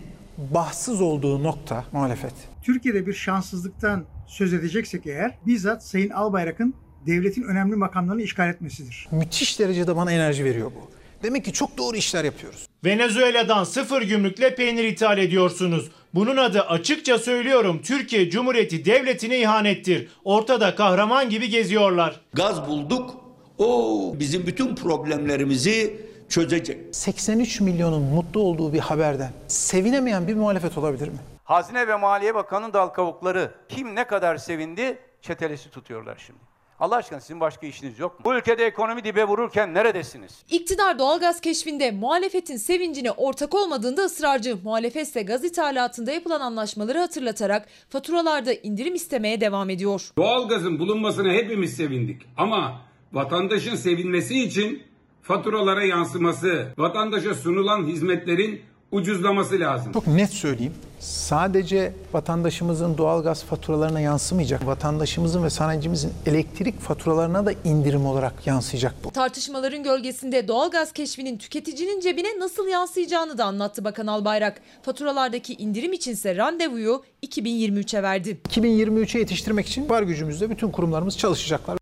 bahtsız 0.53 1.01
olduğu 1.01 1.43
nokta 1.43 1.85
muhalefet. 1.91 2.33
Türkiye'de 2.63 3.07
bir 3.07 3.13
şanssızlıktan 3.13 4.03
söz 4.27 4.53
edeceksek 4.53 5.05
eğer 5.07 5.37
bizzat 5.45 5.83
Sayın 5.85 6.09
Albayrak'ın 6.09 6.73
devletin 7.07 7.43
önemli 7.43 7.75
makamlarını 7.75 8.21
işgal 8.21 8.49
etmesidir. 8.49 9.07
Müthiş 9.11 9.59
derecede 9.59 9.95
bana 9.95 10.11
enerji 10.11 10.45
veriyor 10.45 10.71
bu. 10.75 10.96
Demek 11.23 11.45
ki 11.45 11.53
çok 11.53 11.77
doğru 11.77 11.97
işler 11.97 12.23
yapıyoruz. 12.23 12.67
Venezuela'dan 12.85 13.63
sıfır 13.63 14.01
gümrükle 14.01 14.55
peynir 14.55 14.83
ithal 14.83 15.17
ediyorsunuz. 15.17 15.91
Bunun 16.13 16.37
adı 16.37 16.61
açıkça 16.61 17.17
söylüyorum 17.19 17.81
Türkiye 17.83 18.29
Cumhuriyeti 18.29 18.85
Devleti'ne 18.85 19.39
ihanettir. 19.39 20.09
Ortada 20.23 20.75
kahraman 20.75 21.29
gibi 21.29 21.49
geziyorlar. 21.49 22.21
Gaz 22.33 22.67
bulduk. 22.67 23.15
O 23.57 24.13
bizim 24.19 24.47
bütün 24.47 24.75
problemlerimizi 24.75 26.01
çözecek. 26.29 26.77
83 26.95 27.61
milyonun 27.61 28.01
mutlu 28.01 28.39
olduğu 28.41 28.73
bir 28.73 28.79
haberden 28.79 29.31
sevinemeyen 29.47 30.27
bir 30.27 30.33
muhalefet 30.35 30.77
olabilir 30.77 31.07
mi? 31.07 31.17
Hazine 31.43 31.87
ve 31.87 31.95
Maliye 31.95 32.35
Bakanı 32.35 32.73
dal 32.73 32.87
kavukları 32.87 33.51
kim 33.69 33.95
ne 33.95 34.07
kadar 34.07 34.37
sevindi 34.37 34.97
çetelesi 35.21 35.69
tutuyorlar 35.69 36.17
şimdi. 36.25 36.39
Allah 36.79 36.95
aşkına 36.95 37.19
sizin 37.19 37.39
başka 37.39 37.67
işiniz 37.67 37.99
yok 37.99 38.19
mu? 38.19 38.25
Bu 38.25 38.35
ülkede 38.35 38.65
ekonomi 38.65 39.03
dibe 39.03 39.23
vururken 39.23 39.73
neredesiniz? 39.73 40.43
İktidar 40.51 40.99
doğalgaz 40.99 41.41
keşfinde 41.41 41.91
muhalefetin 41.91 42.57
sevincine 42.57 43.11
ortak 43.11 43.55
olmadığında 43.55 44.01
ısrarcı. 44.01 44.57
Muhalefet 44.63 45.07
ise 45.07 45.21
gaz 45.21 45.43
ithalatında 45.43 46.11
yapılan 46.11 46.41
anlaşmaları 46.41 46.99
hatırlatarak 46.99 47.67
faturalarda 47.89 48.53
indirim 48.53 48.95
istemeye 48.95 49.41
devam 49.41 49.69
ediyor. 49.69 50.09
Doğalgazın 50.17 50.79
bulunmasına 50.79 51.31
hepimiz 51.33 51.75
sevindik. 51.75 52.21
Ama 52.37 52.81
vatandaşın 53.13 53.75
sevinmesi 53.75 54.43
için 54.43 54.83
faturalara 55.21 55.83
yansıması, 55.83 56.73
vatandaşa 56.77 57.33
sunulan 57.33 57.85
hizmetlerin 57.85 58.61
ucuzlaması 58.91 59.59
lazım. 59.59 59.93
Çok 59.93 60.07
net 60.07 60.29
söyleyeyim. 60.29 60.73
Sadece 60.99 61.93
vatandaşımızın 62.13 62.97
doğalgaz 62.97 63.43
faturalarına 63.43 63.99
yansımayacak. 63.99 64.65
Vatandaşımızın 64.67 65.43
ve 65.43 65.49
sanayicimizin 65.49 66.13
elektrik 66.25 66.79
faturalarına 66.79 67.45
da 67.45 67.51
indirim 67.63 68.05
olarak 68.05 68.47
yansıyacak 68.47 68.95
bu. 69.03 69.11
Tartışmaların 69.11 69.83
gölgesinde 69.83 70.47
doğalgaz 70.47 70.91
keşfinin 70.91 71.37
tüketicinin 71.37 71.99
cebine 71.99 72.39
nasıl 72.39 72.67
yansıyacağını 72.67 73.37
da 73.37 73.45
anlattı 73.45 73.85
Bakan 73.85 74.07
Albayrak. 74.07 74.61
Faturalardaki 74.81 75.53
indirim 75.53 75.93
içinse 75.93 76.35
randevuyu 76.35 77.03
2023'e 77.23 78.03
verdi. 78.03 78.37
2023'e 78.49 79.19
yetiştirmek 79.19 79.67
için 79.67 79.89
var 79.89 80.03
gücümüzle 80.03 80.49
bütün 80.49 80.71
kurumlarımız 80.71 81.17
çalışacaklar. 81.17 81.77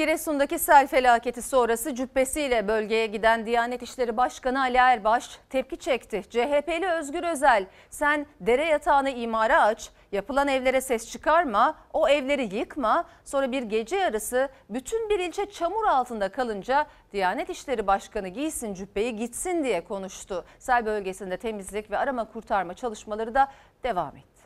Giresun'daki 0.00 0.58
sel 0.58 0.86
felaketi 0.86 1.42
sonrası 1.42 1.94
cübbesiyle 1.94 2.68
bölgeye 2.68 3.06
giden 3.06 3.46
Diyanet 3.46 3.82
İşleri 3.82 4.16
Başkanı 4.16 4.60
Ali 4.60 4.76
Erbaş 4.76 5.38
tepki 5.50 5.76
çekti. 5.76 6.22
CHP'li 6.30 6.86
Özgür 6.86 7.22
Özel 7.22 7.66
sen 7.90 8.26
dere 8.40 8.64
yatağını 8.64 9.10
imara 9.10 9.62
aç, 9.62 9.90
yapılan 10.12 10.48
evlere 10.48 10.80
ses 10.80 11.10
çıkarma, 11.10 11.78
o 11.92 12.08
evleri 12.08 12.56
yıkma. 12.56 13.04
Sonra 13.24 13.52
bir 13.52 13.62
gece 13.62 13.96
yarısı 13.96 14.48
bütün 14.70 15.08
bir 15.08 15.18
ilçe 15.18 15.50
çamur 15.50 15.84
altında 15.84 16.28
kalınca 16.28 16.86
Diyanet 17.12 17.50
İşleri 17.50 17.86
Başkanı 17.86 18.28
giysin 18.28 18.74
cübbeyi 18.74 19.16
gitsin 19.16 19.64
diye 19.64 19.84
konuştu. 19.84 20.44
Sel 20.58 20.86
bölgesinde 20.86 21.36
temizlik 21.36 21.90
ve 21.90 21.98
arama 21.98 22.24
kurtarma 22.32 22.74
çalışmaları 22.74 23.34
da 23.34 23.48
devam 23.84 24.16
etti. 24.16 24.40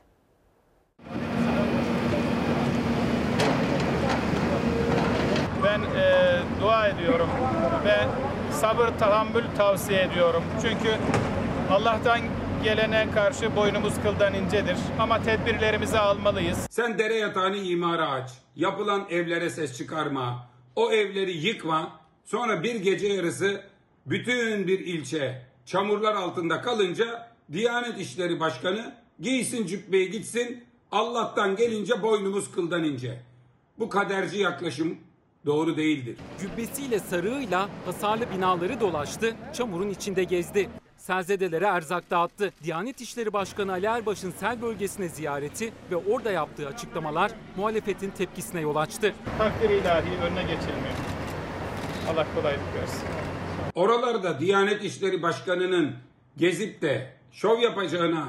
Ben 5.75 5.83
e, 5.83 6.43
dua 6.61 6.89
ediyorum 6.89 7.29
ve 7.85 7.97
sabır 8.53 8.89
tahammül 8.99 9.45
tavsiye 9.57 10.03
ediyorum. 10.03 10.43
Çünkü 10.62 10.97
Allah'tan 11.70 12.20
gelene 12.64 13.11
karşı 13.14 13.57
boynumuz 13.57 13.95
kıldan 14.03 14.35
incedir. 14.35 14.77
Ama 14.99 15.22
tedbirlerimizi 15.22 15.99
almalıyız. 15.99 16.66
Sen 16.70 16.99
dere 16.99 17.14
yatağını 17.14 17.57
imara 17.57 18.11
aç. 18.11 18.31
Yapılan 18.57 19.07
evlere 19.11 19.51
ses 19.51 19.77
çıkarma. 19.79 20.49
O 20.77 20.93
evleri 20.93 21.37
yıkma. 21.37 22.01
Sonra 22.25 22.62
bir 22.62 22.75
gece 22.75 23.09
yarısı 23.09 23.61
bütün 24.07 24.66
bir 24.66 24.79
ilçe 24.79 25.43
çamurlar 25.66 26.14
altında 26.14 26.61
kalınca 26.61 27.29
Diyanet 27.53 28.01
İşleri 28.01 28.41
Başkanı 28.41 28.95
giysin 29.20 29.66
cübbeyi 29.66 30.11
gitsin. 30.11 30.64
Allah'tan 30.93 31.57
gelince 31.57 32.03
boynumuz 32.03 32.51
kıldan 32.51 32.85
ince. 32.85 33.20
Bu 33.79 33.89
kaderci 33.89 34.39
yaklaşım 34.39 34.99
doğru 35.47 35.76
değildir. 35.76 36.16
Cübbesiyle 36.40 36.99
sarığıyla 36.99 37.68
hasarlı 37.84 38.24
binaları 38.36 38.80
dolaştı, 38.80 39.36
çamurun 39.53 39.90
içinde 39.90 40.24
gezdi. 40.24 40.68
Selzedelere 40.97 41.64
erzak 41.64 42.11
dağıttı. 42.11 42.53
Diyanet 42.62 43.01
İşleri 43.01 43.32
Başkanı 43.32 43.72
Ali 43.72 43.86
Erbaş'ın 43.86 44.30
sel 44.30 44.62
bölgesine 44.62 45.09
ziyareti 45.09 45.72
ve 45.90 45.97
orada 45.97 46.30
yaptığı 46.30 46.66
açıklamalar 46.68 47.32
muhalefetin 47.57 48.11
tepkisine 48.11 48.61
yol 48.61 48.76
açtı. 48.76 49.14
Takdir 49.38 49.70
ilahi 49.70 50.11
önüne 50.22 50.42
geçilmiyor. 50.42 50.95
Allah 52.12 52.26
kolaylık 52.34 52.74
versin. 52.80 53.03
Oralarda 53.74 54.40
Diyanet 54.40 54.84
İşleri 54.84 55.22
Başkanı'nın 55.22 55.92
gezip 56.36 56.82
de 56.82 57.12
şov 57.32 57.59
yapacağına 57.59 58.28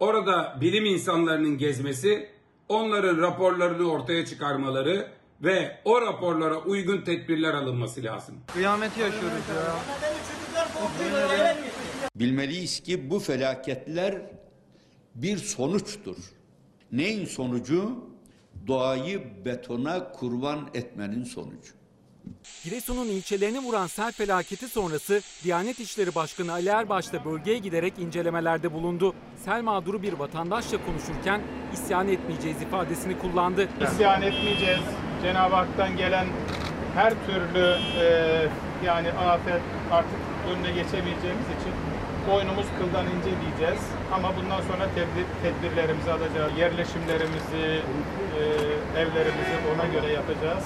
orada 0.00 0.58
bilim 0.60 0.84
insanlarının 0.84 1.58
gezmesi, 1.58 2.28
onların 2.68 3.18
raporlarını 3.18 3.90
ortaya 3.90 4.26
çıkarmaları 4.26 5.15
ve 5.42 5.80
o 5.84 6.02
raporlara 6.02 6.58
uygun 6.58 7.02
tedbirler 7.02 7.54
alınması 7.54 8.02
lazım. 8.02 8.34
Kıyameti 8.54 9.00
yaşıyoruz 9.00 9.42
ya. 9.56 9.76
Bilmeliyiz 12.16 12.80
ki 12.80 13.10
bu 13.10 13.18
felaketler 13.18 14.22
bir 15.14 15.36
sonuçtur. 15.38 16.16
Neyin 16.92 17.24
sonucu? 17.26 18.04
Doğayı 18.66 19.44
betona 19.44 20.12
kurban 20.12 20.68
etmenin 20.74 21.24
sonucu. 21.24 21.72
Giresun'un 22.64 23.06
ilçelerini 23.06 23.58
vuran 23.58 23.86
sel 23.86 24.12
felaketi 24.12 24.68
sonrası 24.68 25.20
Diyanet 25.44 25.80
İşleri 25.80 26.14
Başkanı 26.14 26.52
Ali 26.52 26.68
Erbaş 26.68 27.12
da 27.12 27.24
bölgeye 27.24 27.58
giderek 27.58 27.98
incelemelerde 27.98 28.72
bulundu. 28.72 29.14
Sel 29.44 29.62
mağduru 29.62 30.02
bir 30.02 30.12
vatandaşla 30.12 30.78
konuşurken 30.86 31.42
isyan 31.72 32.08
etmeyeceğiz 32.08 32.62
ifadesini 32.62 33.18
kullandı. 33.18 33.68
İsyan 33.92 34.22
etmeyeceğiz. 34.22 34.80
Cenab-ı 35.26 35.54
Hak'tan 35.54 35.96
gelen 35.96 36.26
her 36.94 37.10
türlü 37.10 37.76
e, 38.00 38.06
yani 38.84 39.10
afet 39.12 39.60
artık 39.92 40.18
önüne 40.50 40.68
geçemeyeceğimiz 40.68 41.46
için 41.46 41.72
boynumuz 42.30 42.66
kıldan 42.78 43.06
ince 43.06 43.30
diyeceğiz. 43.42 43.82
Ama 44.12 44.32
bundan 44.36 44.60
sonra 44.60 44.88
tedbir, 44.94 45.26
tedbirlerimizi 45.42 46.12
alacağız. 46.12 46.52
Yerleşimlerimizi, 46.58 47.82
e, 48.38 48.42
evlerimizi 49.00 49.54
ona 49.74 50.00
göre 50.00 50.12
yapacağız. 50.12 50.64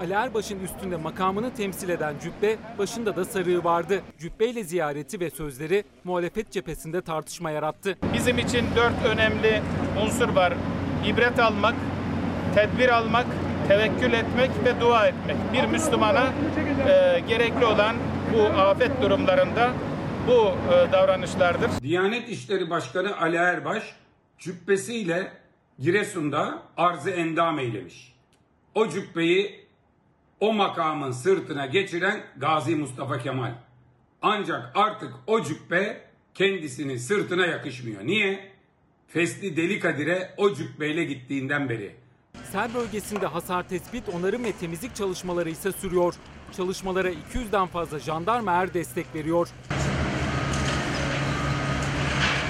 Ali 0.00 0.12
Erbaş'ın 0.12 0.60
üstünde 0.60 0.96
makamını 0.96 1.54
temsil 1.54 1.88
eden 1.88 2.14
cübbe, 2.22 2.56
başında 2.78 3.16
da 3.16 3.24
sarığı 3.24 3.64
vardı. 3.64 4.02
Cübbeyle 4.18 4.64
ziyareti 4.64 5.20
ve 5.20 5.30
sözleri 5.30 5.84
muhalefet 6.04 6.50
cephesinde 6.50 7.02
tartışma 7.02 7.50
yarattı. 7.50 7.98
Bizim 8.14 8.38
için 8.38 8.66
dört 8.76 9.04
önemli 9.06 9.62
unsur 10.04 10.28
var. 10.28 10.54
İbret 11.06 11.38
almak, 11.38 11.74
tedbir 12.54 12.88
almak, 12.88 13.26
tevekkül 13.68 14.12
etmek 14.12 14.50
ve 14.64 14.80
dua 14.80 15.06
etmek. 15.06 15.36
Bir 15.52 15.64
Müslümana 15.64 16.32
e, 16.88 17.20
gerekli 17.28 17.64
olan 17.64 17.96
bu 18.34 18.42
afet 18.42 19.02
durumlarında 19.02 19.72
bu 20.26 20.52
e, 20.72 20.92
davranışlardır. 20.92 21.70
Diyanet 21.82 22.28
İşleri 22.28 22.70
Başkanı 22.70 23.20
Ali 23.20 23.36
Erbaş 23.36 23.96
cübbesiyle 24.38 25.32
Giresun'da 25.78 26.62
arzı 26.76 27.10
endam 27.10 27.58
eylemiş. 27.58 28.14
O 28.74 28.88
cübbeyi 28.88 29.64
o 30.40 30.52
makamın 30.52 31.10
sırtına 31.10 31.66
geçiren 31.66 32.20
Gazi 32.36 32.76
Mustafa 32.76 33.18
Kemal. 33.18 33.52
Ancak 34.22 34.72
artık 34.74 35.12
o 35.26 35.42
cübbe 35.42 36.00
kendisinin 36.34 36.96
sırtına 36.96 37.46
yakışmıyor. 37.46 38.06
Niye? 38.06 38.54
Fesli 39.08 39.56
Deli 39.56 39.80
Kadir'e 39.80 40.34
o 40.36 40.54
cübbeyle 40.54 41.04
gittiğinden 41.04 41.68
beri. 41.68 42.03
Sel 42.52 42.74
bölgesinde 42.74 43.26
hasar 43.26 43.68
tespit, 43.68 44.04
onarım 44.08 44.44
ve 44.44 44.52
temizlik 44.52 44.96
çalışmaları 44.96 45.50
ise 45.50 45.72
sürüyor. 45.72 46.14
Çalışmalara 46.56 47.10
200'den 47.10 47.66
fazla 47.66 47.98
jandarma 47.98 48.52
er 48.52 48.74
destek 48.74 49.14
veriyor. 49.14 49.48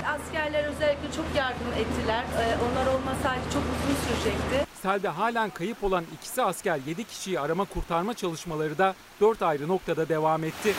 Askerler 0.07 0.65
özellikle 0.65 1.13
çok 1.17 1.25
yardım 1.37 1.67
ettiler. 1.79 2.25
Ee, 2.39 2.57
Onlar 2.65 2.87
olmasaydı 2.95 3.43
çok 3.53 3.63
uzun 3.63 3.97
sürecekti. 4.09 4.67
Selde 4.83 5.09
halen 5.09 5.51
kayıp 5.51 5.85
olan 5.85 6.05
ikisi 6.19 6.43
asker 6.43 6.79
7 6.87 7.05
kişiyi 7.05 7.41
arama 7.41 7.65
kurtarma 7.65 8.15
çalışmaları 8.15 8.79
da 8.79 8.95
4 9.21 9.43
ayrı 9.43 9.69
noktada 9.69 10.09
devam 10.09 10.45
etti. 10.45 10.75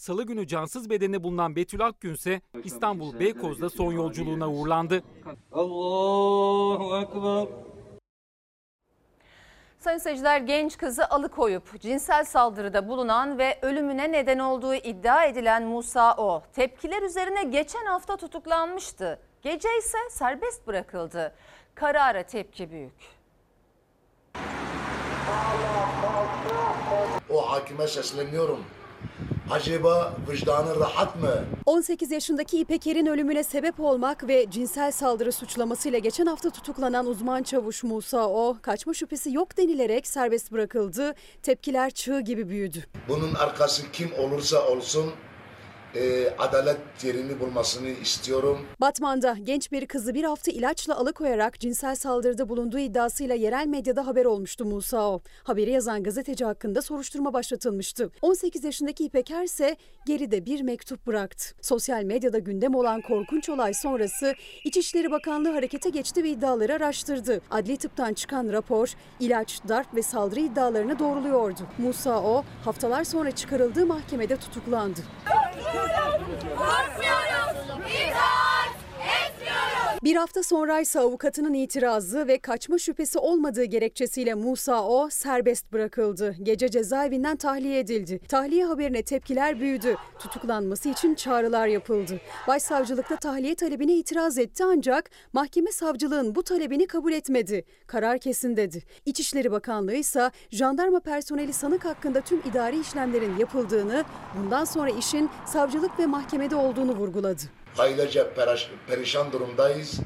Salı 0.00 0.22
günü 0.22 0.46
cansız 0.46 0.90
bedeni 0.90 1.22
bulunan 1.22 1.56
Betül 1.56 1.86
Akgün 1.86 2.14
ise 2.14 2.40
İstanbul 2.64 3.18
Beykoz'da 3.20 3.70
son 3.70 3.92
yolculuğuna 3.92 4.50
uğurlandı. 4.50 5.02
Allahu 5.52 6.96
Ekber. 6.96 7.46
Sayın 9.78 9.98
seyirciler 9.98 10.40
genç 10.40 10.76
kızı 10.78 11.10
alıkoyup 11.10 11.80
cinsel 11.80 12.24
saldırıda 12.24 12.88
bulunan 12.88 13.38
ve 13.38 13.58
ölümüne 13.62 14.12
neden 14.12 14.38
olduğu 14.38 14.74
iddia 14.74 15.24
edilen 15.24 15.64
Musa 15.64 16.14
O 16.16 16.42
tepkiler 16.52 17.02
üzerine 17.02 17.44
geçen 17.44 17.86
hafta 17.86 18.16
tutuklanmıştı. 18.16 19.18
Gece 19.42 19.68
ise 19.78 19.98
serbest 20.10 20.66
bırakıldı. 20.66 21.34
Karara 21.74 22.22
tepki 22.22 22.70
büyük. 22.70 23.20
O 27.30 27.52
hakime 27.52 27.86
sesleniyorum. 27.86 28.64
Acaba 29.50 30.14
vicdanı 30.30 30.80
rahat 30.80 31.16
mı? 31.16 31.44
18 31.66 32.10
yaşındaki 32.10 32.58
İpeker'in 32.60 33.06
ölümüne 33.06 33.44
sebep 33.44 33.80
olmak 33.80 34.28
ve 34.28 34.50
cinsel 34.50 34.92
saldırı 34.92 35.32
suçlamasıyla 35.32 35.98
geçen 35.98 36.26
hafta 36.26 36.50
tutuklanan 36.50 37.06
uzman 37.06 37.42
çavuş 37.42 37.84
Musa 37.84 38.28
O, 38.28 38.56
kaçma 38.62 38.94
şüphesi 38.94 39.32
yok 39.32 39.56
denilerek 39.56 40.06
serbest 40.06 40.52
bırakıldı. 40.52 41.14
Tepkiler 41.42 41.90
çığ 41.90 42.20
gibi 42.20 42.48
büyüdü. 42.48 42.84
Bunun 43.08 43.34
arkası 43.34 43.82
kim 43.92 44.12
olursa 44.18 44.66
olsun 44.68 45.10
e, 45.94 46.34
adalet 46.38 46.78
yerini 47.02 47.40
bulmasını 47.40 47.88
istiyorum. 47.88 48.58
Batman'da 48.80 49.36
genç 49.42 49.72
bir 49.72 49.86
kızı 49.86 50.14
bir 50.14 50.24
hafta 50.24 50.50
ilaçla 50.50 50.96
alıkoyarak 50.96 51.60
cinsel 51.60 51.94
saldırıda 51.94 52.48
bulunduğu 52.48 52.78
iddiasıyla 52.78 53.34
yerel 53.34 53.66
medyada 53.66 54.06
haber 54.06 54.24
olmuştu 54.24 54.64
Musa 54.64 55.10
O. 55.10 55.22
Haberi 55.44 55.70
yazan 55.70 56.02
gazeteci 56.02 56.44
hakkında 56.44 56.82
soruşturma 56.82 57.32
başlatılmıştı. 57.32 58.10
18 58.22 58.64
yaşındaki 58.64 59.04
İpeker 59.04 59.42
ise 59.42 59.76
geride 60.06 60.46
bir 60.46 60.60
mektup 60.60 61.06
bıraktı. 61.06 61.54
Sosyal 61.60 62.02
medyada 62.02 62.38
gündem 62.38 62.74
olan 62.74 63.00
korkunç 63.00 63.48
olay 63.48 63.74
sonrası 63.74 64.34
İçişleri 64.64 65.10
Bakanlığı 65.10 65.52
harekete 65.52 65.90
geçti 65.90 66.24
ve 66.24 66.28
iddiaları 66.28 66.74
araştırdı. 66.74 67.40
Adli 67.50 67.76
tıptan 67.76 68.14
çıkan 68.14 68.52
rapor 68.52 68.92
ilaç, 69.20 69.60
darp 69.68 69.94
ve 69.94 70.02
saldırı 70.02 70.40
iddialarını 70.40 70.98
doğruluyordu. 70.98 71.60
Musa 71.78 72.22
O 72.22 72.44
haftalar 72.64 73.04
sonra 73.04 73.30
çıkarıldığı 73.30 73.86
mahkemede 73.86 74.36
tutuklandı. 74.36 75.00
Ô, 76.56 77.00
senhor! 77.00 77.29
Bir 80.04 80.16
hafta 80.16 80.42
sonra 80.42 80.80
ise 80.80 81.00
avukatının 81.00 81.54
itirazı 81.54 82.28
ve 82.28 82.38
kaçma 82.38 82.78
şüphesi 82.78 83.18
olmadığı 83.18 83.64
gerekçesiyle 83.64 84.34
Musa 84.34 84.84
O 84.84 85.08
serbest 85.10 85.72
bırakıldı. 85.72 86.36
Gece 86.42 86.68
cezaevinden 86.68 87.36
tahliye 87.36 87.78
edildi. 87.78 88.20
Tahliye 88.28 88.64
haberine 88.64 89.02
tepkiler 89.02 89.60
büyüdü. 89.60 89.96
Tutuklanması 90.18 90.88
için 90.88 91.14
çağrılar 91.14 91.66
yapıldı. 91.66 92.20
Başsavcılıkta 92.48 93.16
tahliye 93.16 93.54
talebine 93.54 93.94
itiraz 93.94 94.38
etti 94.38 94.64
ancak 94.64 95.10
mahkeme 95.32 95.72
savcılığın 95.72 96.34
bu 96.34 96.42
talebini 96.42 96.86
kabul 96.86 97.12
etmedi. 97.12 97.64
Karar 97.86 98.18
kesin 98.18 98.56
dedi. 98.56 98.82
İçişleri 99.06 99.52
Bakanlığı 99.52 99.94
ise 99.94 100.30
jandarma 100.50 101.00
personeli 101.00 101.52
sanık 101.52 101.84
hakkında 101.84 102.20
tüm 102.20 102.40
idari 102.50 102.80
işlemlerin 102.80 103.38
yapıldığını, 103.38 104.04
bundan 104.38 104.64
sonra 104.64 104.90
işin 104.90 105.30
savcılık 105.46 105.98
ve 105.98 106.06
mahkemede 106.06 106.56
olduğunu 106.56 106.96
vurguladı. 106.96 107.59
Peraş- 108.36 108.68
perişan 108.88 109.32
durumdayız. 109.32 110.00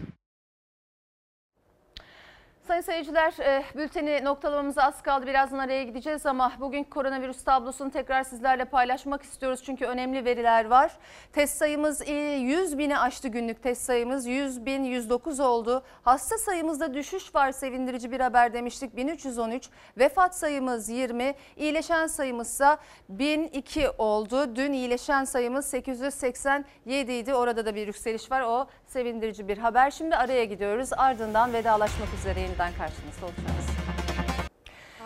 Sayın 2.68 2.80
seyirciler, 2.80 3.34
e, 3.40 3.64
bülteni 3.76 4.24
noktalamamıza 4.24 4.82
az 4.82 5.02
kaldı. 5.02 5.26
Birazdan 5.26 5.58
araya 5.58 5.82
gideceğiz 5.82 6.26
ama 6.26 6.52
bugün 6.60 6.84
koronavirüs 6.84 7.44
tablosunu 7.44 7.90
tekrar 7.90 8.22
sizlerle 8.24 8.64
paylaşmak 8.64 9.22
istiyoruz. 9.22 9.62
Çünkü 9.64 9.84
önemli 9.84 10.24
veriler 10.24 10.64
var. 10.64 10.92
Test 11.32 11.56
sayımız 11.56 12.02
e, 12.08 12.12
100 12.12 12.78
bini 12.78 12.98
aştı 12.98 13.28
günlük 13.28 13.62
test 13.62 13.82
sayımız. 13.82 14.26
100 14.26 14.66
bin 14.66 14.84
109 14.84 15.40
oldu. 15.40 15.82
Hasta 16.02 16.38
sayımızda 16.38 16.94
düşüş 16.94 17.34
var 17.34 17.52
sevindirici 17.52 18.12
bir 18.12 18.20
haber 18.20 18.52
demiştik. 18.52 18.96
1313. 18.96 19.68
Vefat 19.98 20.36
sayımız 20.36 20.88
20. 20.88 21.34
İyileşen 21.56 22.06
sayımızsa 22.06 22.78
1002 23.08 23.88
oldu. 23.98 24.56
Dün 24.56 24.72
iyileşen 24.72 25.24
sayımız 25.24 25.66
887 25.66 27.12
idi. 27.12 27.34
Orada 27.34 27.66
da 27.66 27.74
bir 27.74 27.86
yükseliş 27.86 28.30
var. 28.30 28.42
O 28.42 28.66
sevindirici 28.86 29.48
bir 29.48 29.58
haber. 29.58 29.90
Şimdi 29.90 30.16
araya 30.16 30.44
gidiyoruz. 30.44 30.90
Ardından 30.96 31.52
vedalaşmak 31.52 32.08
üzere 32.20 32.53
yeniden 32.55 32.72
karşınızda 32.78 33.26
olacağız. 33.26 33.66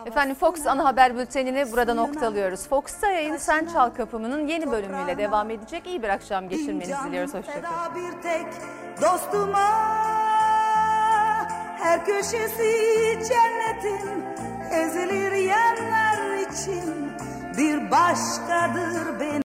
Efendim 0.07 0.37
Fox 0.37 0.67
ana 0.67 0.85
haber 0.85 1.17
bültenini 1.19 1.73
burada 1.73 1.95
noktalıyoruz. 1.95 2.69
Fox'ta 2.69 3.07
yayın 3.07 3.37
Sen 3.37 3.67
Çal 3.73 3.91
Kapımı'nın 3.91 4.47
yeni 4.47 4.71
bölümüyle 4.71 5.19
devam 5.19 5.51
edecek. 5.51 5.87
İyi 5.87 6.03
bir 6.03 6.09
akşam 6.09 6.49
geçirmenizi 6.49 6.95
diliyoruz. 7.07 7.35
Hoşçakalın. 7.35 7.95
bir 7.95 8.23
tek 8.23 8.47
dostuma 9.03 9.69
Her 11.79 12.05
köşesi 12.05 13.19
cennetin 13.29 14.25
ezilir 14.73 15.33
yerler 15.33 16.39
için 16.49 17.13
Bir 17.59 17.91
başkadır 17.91 19.21
benim 19.21 19.35